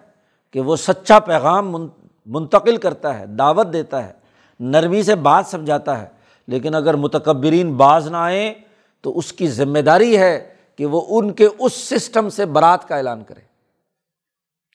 [0.51, 1.87] کہ وہ سچا پیغام
[2.27, 4.13] منتقل کرتا ہے، دعوت دیتا ہے،
[4.61, 6.07] نرمی سے بات سمجھاتا ہے۔
[6.47, 8.55] لیکن اگر متکبرین باز نہ آئیں،
[9.01, 12.97] تو اس کی ذمہ داری ہے کہ وہ ان کے اس سسٹم سے برات کا
[12.97, 13.41] اعلان کرے۔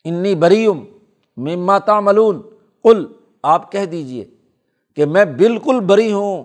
[0.10, 0.84] انی بریم
[1.38, 2.42] مما تعملون.
[2.84, 3.06] کل
[3.44, 4.26] آپ کہہ دیجیے
[4.96, 6.44] کہ میں بالکل بری ہوں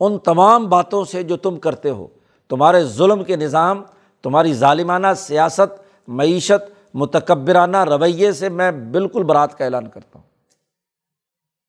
[0.00, 2.06] ان تمام باتوں سے جو تم کرتے ہو۔
[2.48, 3.82] تمہارے ظلم کے نظام،
[4.22, 10.26] تمہاری ظالمانہ سیاست، معیشت، متکبرانہ رویے سے میں بالکل برات کا اعلان کرتا ہوں۔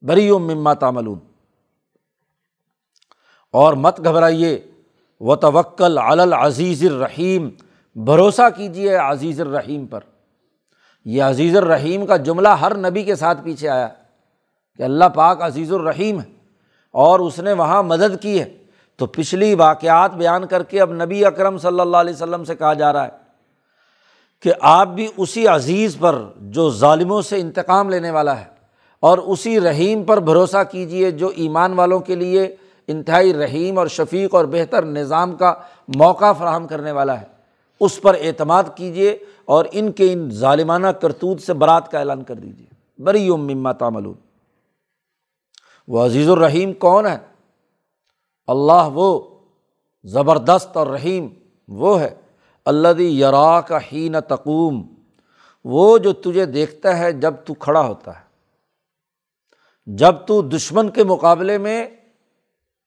[0.01, 1.19] بری ہوں مما تعملون۔
[3.51, 4.61] اور مت گھبرائیے۔
[5.21, 7.49] و توکل العزیز الرحیم۔
[7.95, 9.99] بھروسہ کیجیے عزیز الرحیم پر۔
[11.05, 13.87] یہ عزیز الرحیم کا جملہ ہر نبی کے ساتھ پیچھے آیا۔
[14.79, 16.25] کہ اللہ پاک عزیز الرحیم ہے
[16.91, 18.57] اور اس نے وہاں مدد کی ہے۔
[18.97, 22.73] تو پچھلی واقعات بیان کر کے اب نبی اکرم صلی اللہ علیہ وسلم سے کہا
[22.73, 23.09] جا رہا ہے
[24.41, 28.45] کہ آپ بھی اسی عزیز پر جو ظالموں سے انتقام لینے والا ہے
[28.99, 32.55] اور اسی رحیم پر بھروسہ کیجیے جو ایمان والوں کے لیے
[32.87, 35.53] انتہائی رحیم اور شفیق اور بہتر نظام کا
[35.95, 37.25] موقع فراہم کرنے والا ہے۔
[37.79, 42.35] اس پر اعتماد کیجیے اور ان کے ان ظالمانہ کرتوت سے برات کا اعلان کر
[42.35, 44.28] دیجیے بری مما تاملون
[45.89, 47.17] وہ عزیز الرحیم کون ہے؟
[48.47, 49.39] اللہ وہ
[50.03, 51.27] زبردست اور رحیم
[51.67, 52.15] وہ ہے
[52.65, 54.87] اللہ یرا کا ہی نہ تقوم،
[55.63, 58.23] وہ جو تجھے دیکھتا ہے جب تو کھڑا ہوتا ہے۔
[59.85, 61.87] جب تو دشمن کے مقابلے میں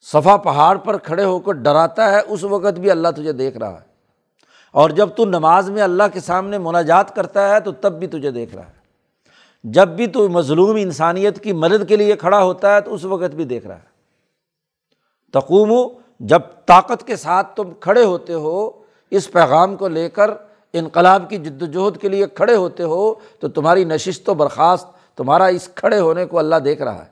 [0.00, 3.74] صفا پہاڑ پر کھڑے ہو کر ڈراتا ہے، اس وقت بھی اللہ تجھے دیکھ رہا
[3.74, 3.86] ہے۔
[4.72, 8.30] اور جب تو نماز میں اللہ کے سامنے مناجات کرتا ہے تو تب بھی تجھے
[8.30, 8.81] دیکھ رہا ہے۔
[9.64, 13.34] جب بھی تو مظلوم انسانیت کی مدد کے لیے کھڑا ہوتا ہے تو اس وقت
[13.34, 13.92] بھی دیکھ رہا ہے۔
[15.32, 15.88] تقوم
[16.20, 18.70] جب طاقت کے ساتھ تم کھڑے ہوتے ہو،
[19.10, 20.30] اس پیغام کو لے کر
[20.72, 25.46] انقلاب کی جد وجہد کے لیے کھڑے ہوتے ہو، تو تمہاری نشست و برخاست، تمہارا
[25.46, 27.10] اس کھڑے ہونے کو اللہ دیکھ رہا ہے۔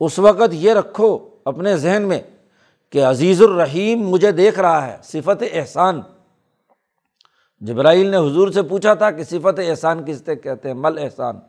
[0.00, 2.22] اس وقت یہ رکھو اپنے ذہن میں
[2.90, 6.00] کہ عزیز الرحیم مجھے دیکھ رہا ہے، صفت احسان۔
[7.66, 11.40] جبرائیل نے حضور سے پوچھا تھا کہ صفت احسان کس سے کہتے ہیں؟ مل احسان۔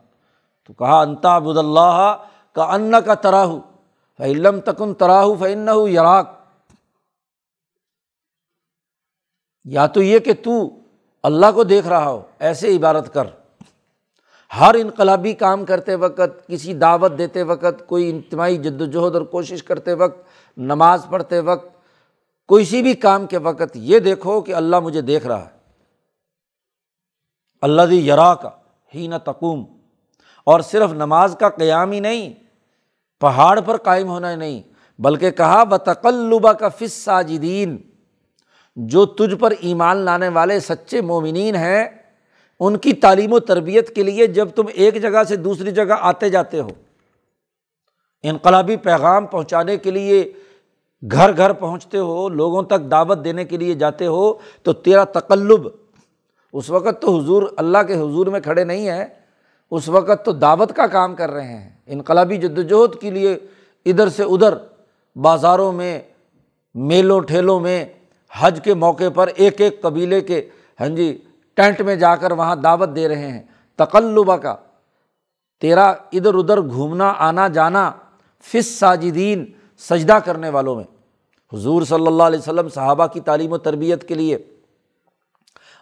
[0.66, 2.16] تو کہا انتا ابود اللہ
[2.52, 3.46] کا ان کا تراہ
[4.18, 6.34] فعلم تکن تراہ فن یراک۔
[9.64, 10.68] یا تو یہ کہ تو
[11.22, 13.24] اللہ کو دیکھ رہا ہو، ایسے عبارت کر۔
[14.60, 19.62] ہر انقلابی کام کرتے وقت، کسی دعوت دیتے وقت، کوئی اجتماعی جد وجہد اور کوشش
[19.62, 20.18] کرتے وقت،
[20.56, 21.66] نماز پڑھتے وقت
[22.48, 25.53] کسی بھی کام کے وقت یہ دیکھو کہ اللہ مجھے دیکھ رہا ہے۔
[27.64, 28.48] اللہ یرا کا
[28.92, 29.64] ہی نہ تقوم،
[30.46, 32.32] اور صرف نماز کا قیام ہی نہیں،
[33.22, 34.60] پہاڑ پر قائم ہونا ہی نہیں،
[34.98, 37.76] بلکہ کہا بتقلبہ کا فص ساجدین
[38.76, 41.84] جو تجھ پر ایمان لانے والے سچے مومنین ہیں،
[42.60, 46.28] ان کی تعلیم و تربیت کے لیے جب تم ایک جگہ سے دوسری جگہ آتے
[46.30, 46.68] جاتے ہو۔
[48.24, 50.22] انقلابی پیغام پہنچانے کے لیے
[51.02, 55.68] گھر گھر پہنچتے ہو، لوگوں تک دعوت دینے کے لیے جاتے ہو، تو تیرا تقلب
[56.54, 59.04] اس وقت تو حضور اللہ کے حضور میں کھڑے نہیں ہیں،
[59.70, 63.38] اس وقت تو دعوت کا کام کر رہے ہیں۔ انقلابی جد وجہد کے لیے
[63.86, 64.54] ادھر سے ادھر
[65.16, 66.00] بازاروں میں،
[66.74, 67.84] میلوں ٹھیلوں میں،
[68.32, 70.48] حج کے موقع پر ایک ایک قبیلے کے
[70.80, 71.18] ہاں جی
[71.54, 73.42] ٹینٹ میں جا کر وہاں دعوت دے رہے ہیں۔
[73.76, 74.56] تقلبہ کا،
[75.60, 77.90] تیرا ادھر ادھر گھومنا، آنا، جانا
[78.42, 80.84] فص ساجدین سجدہ کرنے والوں میں۔
[81.52, 84.38] حضور صلی اللہ علیہ وسلم صحابہ کی تعلیم و تربیت کے لیے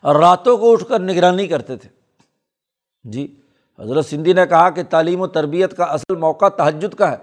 [0.05, 1.89] راتوں کو اٹھ کر نگرانی کرتے تھے۔
[3.05, 3.41] جی
[3.79, 7.17] حضرت سندھی نے کہا کہ تعلیم و تربیت کا اصل موقع تہجد کا ہے۔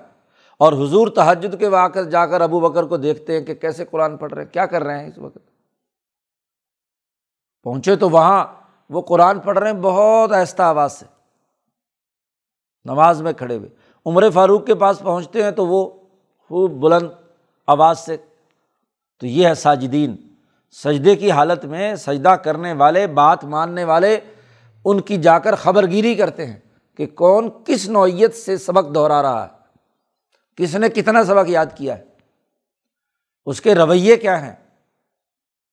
[0.58, 4.18] اور حضور تہجد کے واقع جا کر ابو بکر کو دیکھتے ہیں کہ کیسے قرآن
[4.18, 5.38] پڑھ رہے ہیں، کیا کر رہے ہیں اس وقت۔
[7.64, 8.46] پہنچے تو وہاں،
[8.90, 11.06] وہ قرآن پڑھ رہے ہیں بہت آہستہ آواز سے۔
[12.86, 13.70] نماز میں کھڑے ہوئے۔
[14.06, 15.90] عمر فاروق کے پاس پہنچتے ہیں تو وہ
[16.38, 17.10] خوب بلند
[17.68, 18.18] آواز سے۔
[19.20, 20.29] تو یہ ہے ساجدین۔
[20.72, 24.20] سجدے کی حالت میں سجدہ کرنے والے، بات ماننے والے
[24.86, 26.60] ان کی جا کر خبر گیری کرتے ہیں
[27.00, 29.58] کہ کون کس نوعیت سے سبق دہرا رہا ہے،
[30.58, 32.04] کس نے کتنا سبق یاد کیا ہے،
[33.46, 34.56] اس کے رویے کیا ہیں،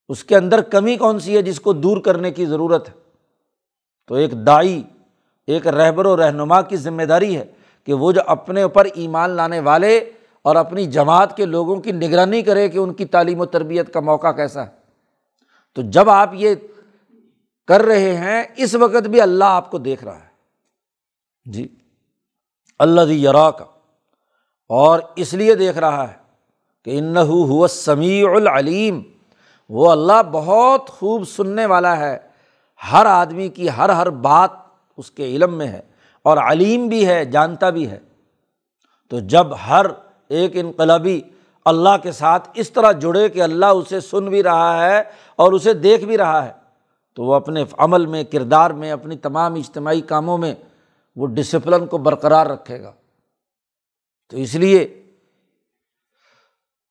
[0.08, 2.94] اس کے اندر کمی کون سی ہے جس کو دور کرنے کی ضرورت ہے۔
[4.06, 4.82] تو ایک دائی
[5.46, 7.44] ایک رہبر و رہنما کی ذمہ داری ہے
[7.84, 9.98] کہ وہ جو اپنے اوپر ایمان لانے والے
[10.42, 14.00] اور اپنی جماعت کے لوگوں کی نگرانی کرے کہ ان کی تعلیم و تربیت کا
[14.00, 14.85] موقع کیسا ہے۔
[15.76, 16.54] تو جب آپ یہ
[17.68, 20.28] کر رہے ہیں، اس وقت بھی اللہ آپ کو دیکھ رہا ہے۔
[21.44, 21.68] جی۔
[22.78, 23.64] اللہ یرا کا
[24.68, 26.14] اور اس لیے دیکھ رہا ہے
[26.84, 27.16] کہ ان
[41.66, 45.02] اللہ کے ساتھ اس طرح جڑے کہ اللہ اسے سن بھی رہا ہے
[45.36, 46.52] اور اسے دیکھ بھی رہا ہے۔
[47.14, 50.54] تو وہ اپنے عمل میں، کردار میں، اپنی تمام اجتماعی کاموں میں
[51.16, 52.92] وہ ڈسپلن کو برقرار رکھے گا۔
[54.30, 55.02] تو اس لیے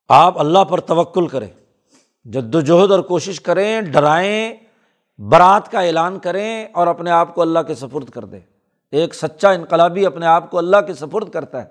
[0.10, 1.48] آپ اللہ پر توکل کریں
[2.26, 4.56] جد وجہد اور کوشش کریں، ڈرائیں،
[5.18, 8.40] برات کا اعلان کریں اور اپنے آپ کو اللہ کے سفرد کر دیں۔
[8.92, 11.70] ایک سچا انقلابی اپنے آپ کو اللہ کے سفرد کرتا ہے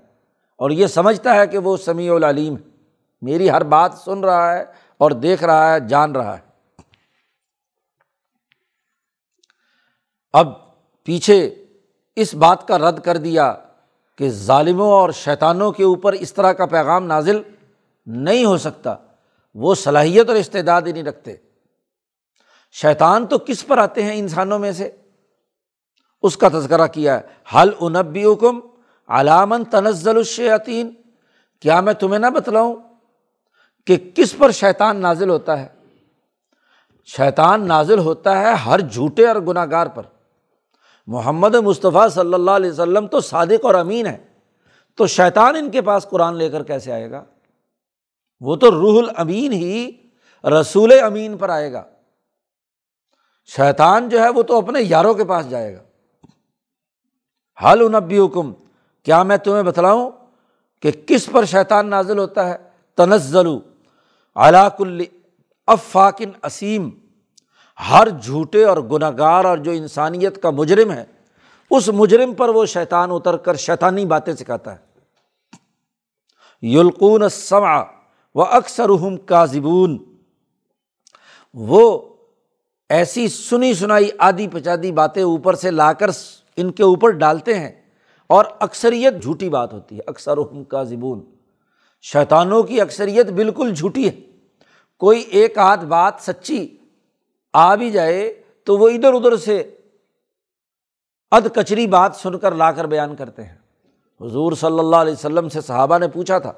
[0.57, 2.74] اور یہ سمجھتا ہے کہ وہ سمیع العلیم ہے۔
[3.25, 4.65] میری ہر بات سن رہا ہے
[4.99, 6.43] اور دیکھ رہا ہے، جان رہا ہے۔
[10.33, 10.47] اب
[11.05, 11.65] پیچھے
[12.17, 13.55] اس بات کا رد کر دیا
[14.19, 17.43] کہ ظالموں اور شیطانوں کے اوپر اس طرح کا پیغام نازل
[18.07, 18.95] نہیں ہو سکتا۔
[19.55, 21.37] وہ صلاحیت اور استعداد ہی نہیں رکھتے۔
[22.73, 24.91] شیطان تو کس پر آتے ہیں انسانوں میں سے؟
[26.23, 28.61] اس کا تذکرہ کیا ہے۔ حل انبی حکم
[29.09, 30.95] علامن تنزل الشیطین
[31.61, 32.77] کیا میں تمہیں نہ بتلاؤں
[33.87, 35.69] کہ کس پر شیطان نازل ہوتا ہے؟
[37.05, 40.03] شیطان نازل ہوتا ہے ہر جھوٹے اور گناہ گار پر۔
[41.07, 44.19] محمد مصطفیٰ صلی اللہ علیہ وسلم تو صادق اور امین ہے
[44.95, 47.25] تو شیطان ان کے پاس قرآن لے کر کیسے آئے گا؟
[48.41, 49.91] وہ تو روح الامین ہی
[50.45, 51.85] رسول امین پر آئے گا۔
[53.47, 55.83] شیطان جو ہے وہ تو اپنے یاروں کے پاس جائے گا۔
[57.63, 58.53] حل انبی حکم
[59.03, 60.11] کیا میں تمہیں بتلاؤں
[60.83, 62.57] کہ کس پر شیطان نازل ہوتا ہے؟
[62.97, 63.47] تنزل
[64.37, 64.83] علاق
[65.67, 66.91] افاقن اسیم
[67.91, 71.05] ہر جھوٹے اور گناہ گار اور جو انسانیت کا مجرم ہے،
[71.71, 74.95] اس مجرم پر وہ شیطان اتر کر شیطانی باتیں سکھاتا ہے۔
[76.67, 77.81] یلقون سما
[78.35, 78.89] و اکثر
[79.27, 79.99] کا زبون
[81.55, 82.15] وہ
[82.89, 86.11] ایسی سنی سنائی آدھی پچادی باتیں اوپر سے لا کر
[86.57, 87.73] ان کے اوپر ڈالتے ہیں
[88.27, 91.34] اور اکثریت جھوٹی بات ہوتی ہے۔ اکثر کا زبون
[92.13, 94.21] شیطانوں کی اکثریت بالکل جھوٹی ہے۔
[94.99, 96.67] کوئی ایک آدھ بات سچی
[97.53, 99.71] آ بھی جائے تو وہ ادھر ادھر سے
[101.31, 103.57] اد کچری بات سن کر لا کر بیان کرتے ہیں۔
[104.21, 106.53] حضور صلی اللہ علیہ وسلم سے صحابہ نے پوچھا تھا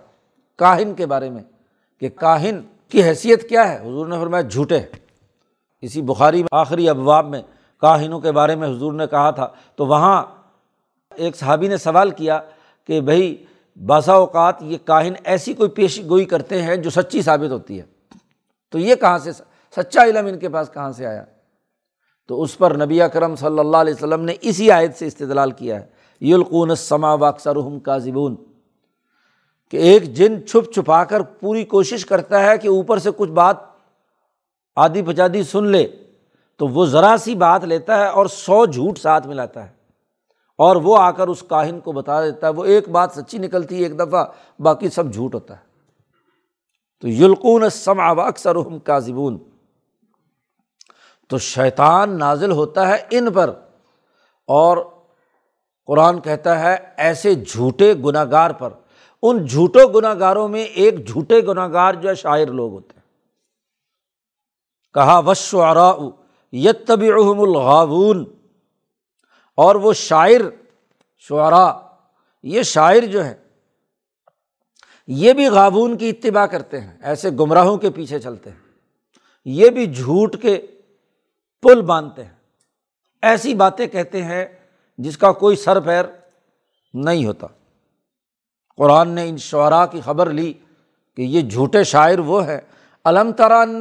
[0.56, 1.42] کاہن کے بارے میں
[2.00, 4.80] کہ کاہن کی حیثیت کیا ہے؟ حضور نے فرمایا جھوٹے
[5.80, 7.42] اسی بخاری آخری ابواب میں
[7.80, 10.24] کاہنوں کے بارے میں حضور نے کہا تھا۔ تو وہاں
[11.14, 12.40] ایک صحابی نے سوال کیا
[12.86, 13.44] کہ بھائی
[13.84, 17.84] بعض اوقات یہ کاہن ایسی کوئی پیشی گوئی کرتے ہیں جو سچی ثابت ہوتی ہے۔
[18.70, 19.32] تو یہ کہاں سے
[19.76, 21.24] سچا علم ان کے پاس کہاں سے آیا؟
[22.28, 25.80] تو اس پر نبی اکرم صلی اللہ علیہ وسلم نے اسی آیت سے استدلال کیا
[25.80, 25.86] ہے۔
[26.20, 28.36] یلقون سما واکثر کا زبون
[29.70, 33.56] کہ ایک جن چھپ چھپا کر پوری کوشش کرتا ہے کہ اوپر سے کچھ بات
[34.76, 35.86] آدھی پچادی سن لے،
[36.56, 39.75] تو وہ ذرا سی بات لیتا ہے اور سو جھوٹ ساتھ ملاتا ہے۔
[40.58, 43.78] اور وہ آ کر اس کاہن کو بتا دیتا ہے، وہ ایک بات سچی نکلتی
[43.78, 44.24] ہے، ایک دفعہ
[44.58, 45.66] باقی سب جھوٹ ہوتا ہے۔
[47.00, 49.38] تو یلقون سما اکثر کاذبون۔
[51.28, 53.50] تو شیطان نازل ہوتا ہے ان پر۔
[54.46, 54.78] اور
[55.86, 58.70] قرآن کہتا ہے ایسے جھوٹے گناہ گار پر۔
[59.22, 63.02] ان جھوٹوں گناہ گاروں میں ایک جھوٹے گناہ گار جو ہے، شاعر لوگ ہوتے ہیں۔
[64.94, 65.92] کہا وشعرا
[66.52, 68.35] یت طبی الغاون
[69.56, 70.40] اور وہ شاعر
[71.18, 71.80] شعرا
[72.42, 73.34] یہ شاعر جو ہے
[75.06, 78.58] یہ بھی غابون کی اتباع کرتے ہیں، ایسے گمراہوں کے پیچھے چلتے ہیں،
[79.44, 80.66] یہ بھی جھوٹ کے
[81.62, 82.34] پل باندھتے ہیں۔
[83.22, 84.46] ایسی باتیں کہتے ہیں
[84.98, 86.04] جس کا کوئی سر پیر
[86.94, 87.46] نہیں ہوتا۔
[88.76, 90.52] قرآن نے ان شعراء کی خبر لی
[91.16, 92.60] کہ یہ جھوٹے شاعر وہ ہیں۔
[93.04, 93.80] علم تران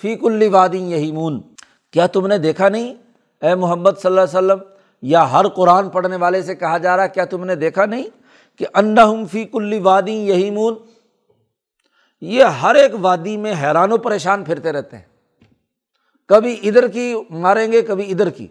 [0.00, 1.40] فیق وادی یہی مون
[1.92, 2.94] کیا تم نے دیکھا نہیں؟
[3.42, 4.71] اے محمد صلی اللہ علیہ وسلم
[5.02, 8.04] یا ہر قرآن پڑھنے والے سے کہا جا رہا کیا تم نے دیکھا نہیں
[8.58, 8.66] کہ
[8.98, 10.74] ہم فی کلی وادی یہی مون
[12.20, 15.04] یہ ہر ایک وادی میں حیران و پریشان پھرتے رہتے ہیں۔
[16.28, 18.46] کبھی ادھر کی ماریں گے، کبھی ادھر کی۔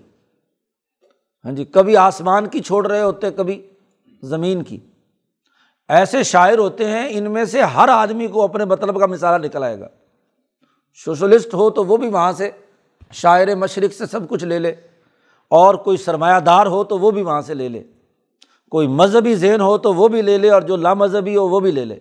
[1.46, 3.70] ہاں جی کبھی آسمان کی چھوڑ رہے ہوتے، کبھی
[4.24, 4.80] زمین کی۔
[5.90, 9.64] ایسے شاعر ہوتے ہیں، ان میں سے ہر آدمی کو اپنے مطلب کا مثالہ نکل
[9.64, 9.88] آئے گا۔
[11.06, 12.50] سوشلسٹ ہو تو وہ بھی وہاں سے
[13.12, 14.76] شاعر مشرق سے سب کچھ لے لے۔
[15.52, 17.84] اور کوئی سرمایہ دار ہو تو وہ بھی وہاں سے لے لے۔
[18.70, 21.72] کوئی مذہبی ذہن ہو تو وہ بھی لے لے اور جو لامذہبی ہو وہ بھی
[21.72, 22.00] لے لے۔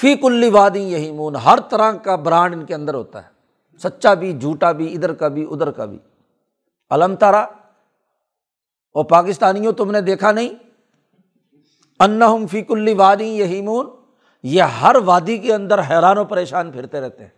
[0.00, 3.28] فی کلی وادی یہی مون ہر طرح کا برانڈ ان کے اندر ہوتا ہے۔
[3.78, 5.98] سچا بھی، جھوٹا بھی، ادھر کا بھی، ادھر کا بھی۔
[6.90, 10.48] علم تارا اور پاکستانیوں تم نے دیکھا نہیں؟
[12.00, 13.86] ان فی کلی وادی یہی مون
[14.42, 17.37] یہ ہر وادی کے اندر حیران و پریشان پھرتے رہتے ہیں۔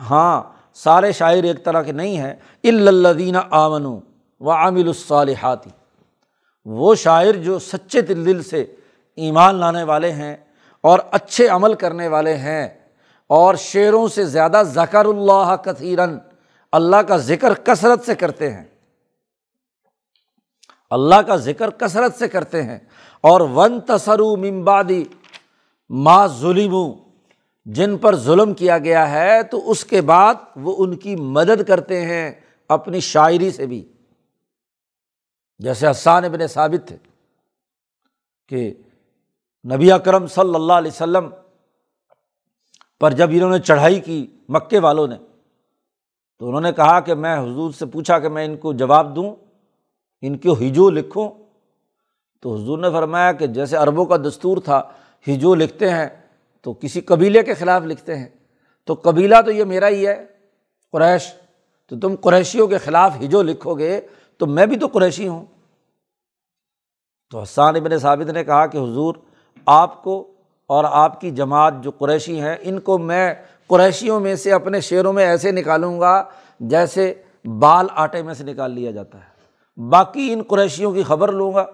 [0.00, 0.42] ہاں
[0.74, 2.34] سارے شاعر ایک طرح کے نہیں ہیں
[2.64, 3.86] الدین آمن
[4.40, 5.70] و عامل الصالحاتی
[6.64, 8.74] وہ شاعر جو سچے دل دل سے
[9.16, 10.36] ایمان لانے والے ہیں
[10.80, 12.68] اور اچھے عمل کرنے والے ہیں،
[13.26, 16.18] اور شعروں سے زیادہ ذکر اللہ کثیرن
[16.72, 18.64] اللہ کا ذکر کثرت سے کرتے ہیں۔
[20.90, 22.78] اللہ کا ذکر کثرت سے کرتے ہیں۔
[23.20, 25.04] اور ون تصرو ممبادی
[25.90, 26.92] ما ظلم
[27.66, 32.04] جن پر ظلم کیا گیا ہے، تو اس کے بعد وہ ان کی مدد کرتے
[32.04, 32.32] ہیں
[32.68, 33.92] اپنی شاعری سے بھی۔
[35.58, 36.96] جیسے حسان ابن ثابت تھے
[38.48, 38.74] کہ
[39.72, 41.30] نبی اکرم صلی اللہ علیہ وسلم
[43.00, 45.16] پر جب انہوں نے چڑھائی کی مکے والوں نے،
[46.38, 49.34] تو انہوں نے کہا کہ میں حضور سے پوچھا کہ میں ان کو جواب دوں،
[50.22, 51.30] ان کو ہجو لکھوں۔
[52.40, 54.82] تو حضور نے فرمایا کہ جیسے عربوں کا دستور تھا،
[55.28, 56.08] ہجو لکھتے ہیں
[56.66, 58.28] تو کسی قبیلے کے خلاف لکھتے ہیں۔
[58.84, 60.26] تو قبیلہ تو یہ میرا ہی ہے،
[60.92, 61.34] قریش۔
[61.88, 64.00] تو تم قریشیوں کے خلاف ہجو لکھو گے
[64.38, 65.44] تو میں بھی تو قریشی ہوں۔
[67.30, 69.14] تو حسان ابن ثابت نے کہا کہ حضور،
[69.66, 70.32] آپ کو
[70.66, 73.34] اور آپ کی جماعت جو قریشی ہیں، ان کو میں
[73.66, 76.24] قریشیوں میں سے اپنے شعروں میں ایسے نکالوں گا
[76.60, 77.14] جیسے
[77.44, 79.36] بال آٹے میں سے نکال لیا جاتا ہے۔
[79.88, 81.66] باقی ان قریشیوں کی خبر لوں گا۔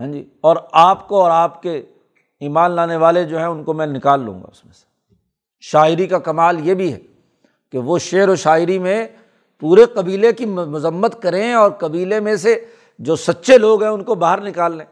[0.00, 1.82] ہاں جی اور آپ کو اور آپ کے
[2.44, 5.14] ایمان لانے والے جو ہیں ان کو میں نکال لوں گا اس میں سے۔
[5.60, 6.98] شاعری کا کمال یہ بھی ہے
[7.72, 9.08] کہ وہ شعر و شاعری میں
[9.60, 12.66] پورے قبیلے کی مذمت کریں اور قبیلے میں سے
[12.98, 14.86] جو سچے لوگ ہیں ان کو باہر نکال لیں۔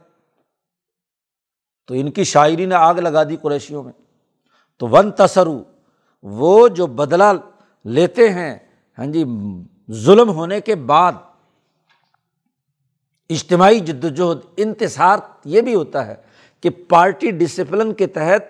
[1.86, 3.92] تو ان کی شاعری نے آگ لگا دی قریشیوں میں۔
[4.78, 5.62] تو ون تصرو
[6.22, 7.32] وہ جو بدلا
[7.84, 8.58] لیتے ہیں
[8.98, 9.24] ہاں جی
[9.92, 11.12] ظلم ہونے کے بعد
[13.30, 16.14] اجتماعی جد وجہد انتصار یہ بھی ہوتا ہے
[16.62, 18.42] کہ پارٹی ڈسپلن کے تحت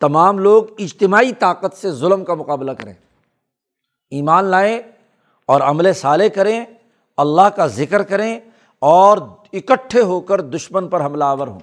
[0.00, 2.92] تمام لوگ اجتماعی طاقت سے ظلم کا مقابلہ کریں۔
[4.10, 4.80] ایمان لائیں
[5.46, 6.64] اور عمل صالح کریں،
[7.16, 8.40] اللہ کا ذکر کریں
[8.78, 9.18] اور
[9.52, 11.60] اکٹھے ہو کر دشمن پر حملہ آور ہوں۔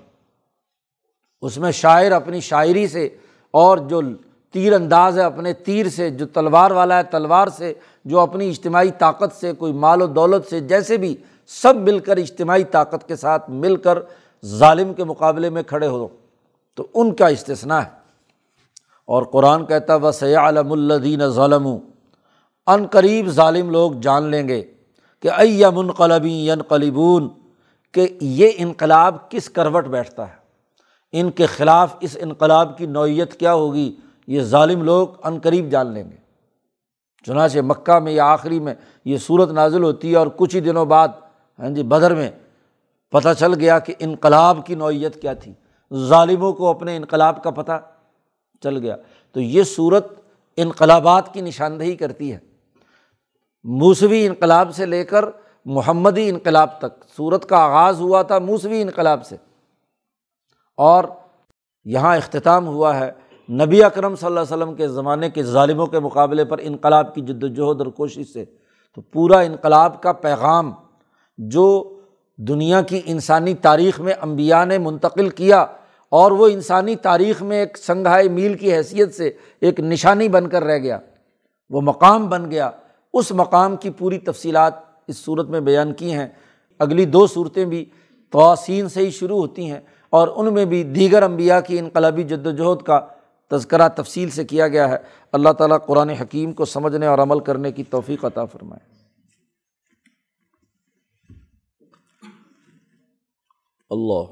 [1.42, 3.10] اس میں شاعر اپنی شاعری سے
[3.52, 4.02] اور جو
[4.52, 7.74] تیر انداز ہے اپنے تیر سے، جو تلوار والا ہے تلوار سے،
[8.06, 11.16] جو اپنی اجتماعی طاقت سے، کوئی مال و دولت سے، جیسے بھی،
[11.48, 14.00] سب مل کر اجتماعی طاقت کے ساتھ مل کر
[14.46, 16.08] ظالم کے مقابلے میں کھڑے ہو
[16.76, 17.90] تو ان کا استثنا ہے۔
[19.06, 21.68] اور قرآن کہتا و سیا علم الدین ظالم
[22.68, 24.64] ان قریب ظالم لوگ جان لیں گے
[25.20, 27.30] کہ ایا منقلبی ین قلیبون
[27.92, 30.36] کہ یہ انقلاب کس کروٹ بیٹھتا ہے۔
[31.12, 33.96] ان کے خلاف اس انقلاب کی نوعیت کیا ہوگی؟
[34.28, 36.16] یہ ظالم لوگ عن قریب جان لیں گے۔
[37.26, 38.74] چنانچہ مکہ میں یا آخری میں
[39.06, 41.08] یہ صورت نازل ہوتی ہے اور کچھ ہی دنوں بعد
[41.60, 42.32] ہاں جی بدر میں
[43.12, 45.54] پتہ چل گیا کہ انقلاب کی نوعیت کیا تھی۔
[45.94, 47.72] ظالموں کو اپنے انقلاب کا پتہ
[48.62, 48.96] چل گیا۔
[49.32, 50.08] تو یہ صورت
[50.58, 52.40] انقلابات کی نشاندہی کرتی ہے۔
[53.64, 55.26] موسوی انقلاب سے لے کر
[55.66, 59.38] محمدی انقلاب تک صورت کا آغاز ہوا تھا موسوی انقلاب سے۔
[60.78, 61.04] اور
[61.86, 63.12] یہاں اختتام ہوا ہے۔
[63.50, 67.22] نبی اکرم صلی اللہ علیہ وسلم کے زمانے کے ظالموں کے مقابلے پر انقلاب کی
[67.22, 68.46] جد وجہد اور کوشش سے۔
[68.96, 70.74] تو پورا انقلاب کا پیغام
[71.38, 71.98] جو
[72.48, 75.66] دنیا کی انسانی تاریخ میں امبیا نے منتقل کیا
[76.10, 79.32] اور وہ انسانی تاریخ میں ایک سنگھائے میل کی حیثیت سے
[79.62, 81.00] ایک نشانی بن کر رہ گیا۔
[81.70, 82.72] وہ مقام بن گیا۔
[83.14, 84.74] اس مقام کی پوری تفصیلات
[85.08, 86.28] اس صورت میں بیان کی ہیں۔
[86.80, 87.86] اگلی دو صورتیں بھی
[88.30, 89.80] توسین سے ہی شروع ہوتی ہیں
[90.10, 93.00] اور ان میں بھی دیگر انبیاء کی انقلابی جد وجہد کا
[93.52, 94.98] تذکرہ تفصیل سے کیا گیا ہے۔
[95.32, 99.01] اللہ تعالیٰ قرآن حکیم کو سمجھنے اور عمل کرنے کی توفیق عطا فرمائے۔
[103.92, 104.26] اللہ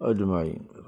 [0.00, 0.79] اجمعین۔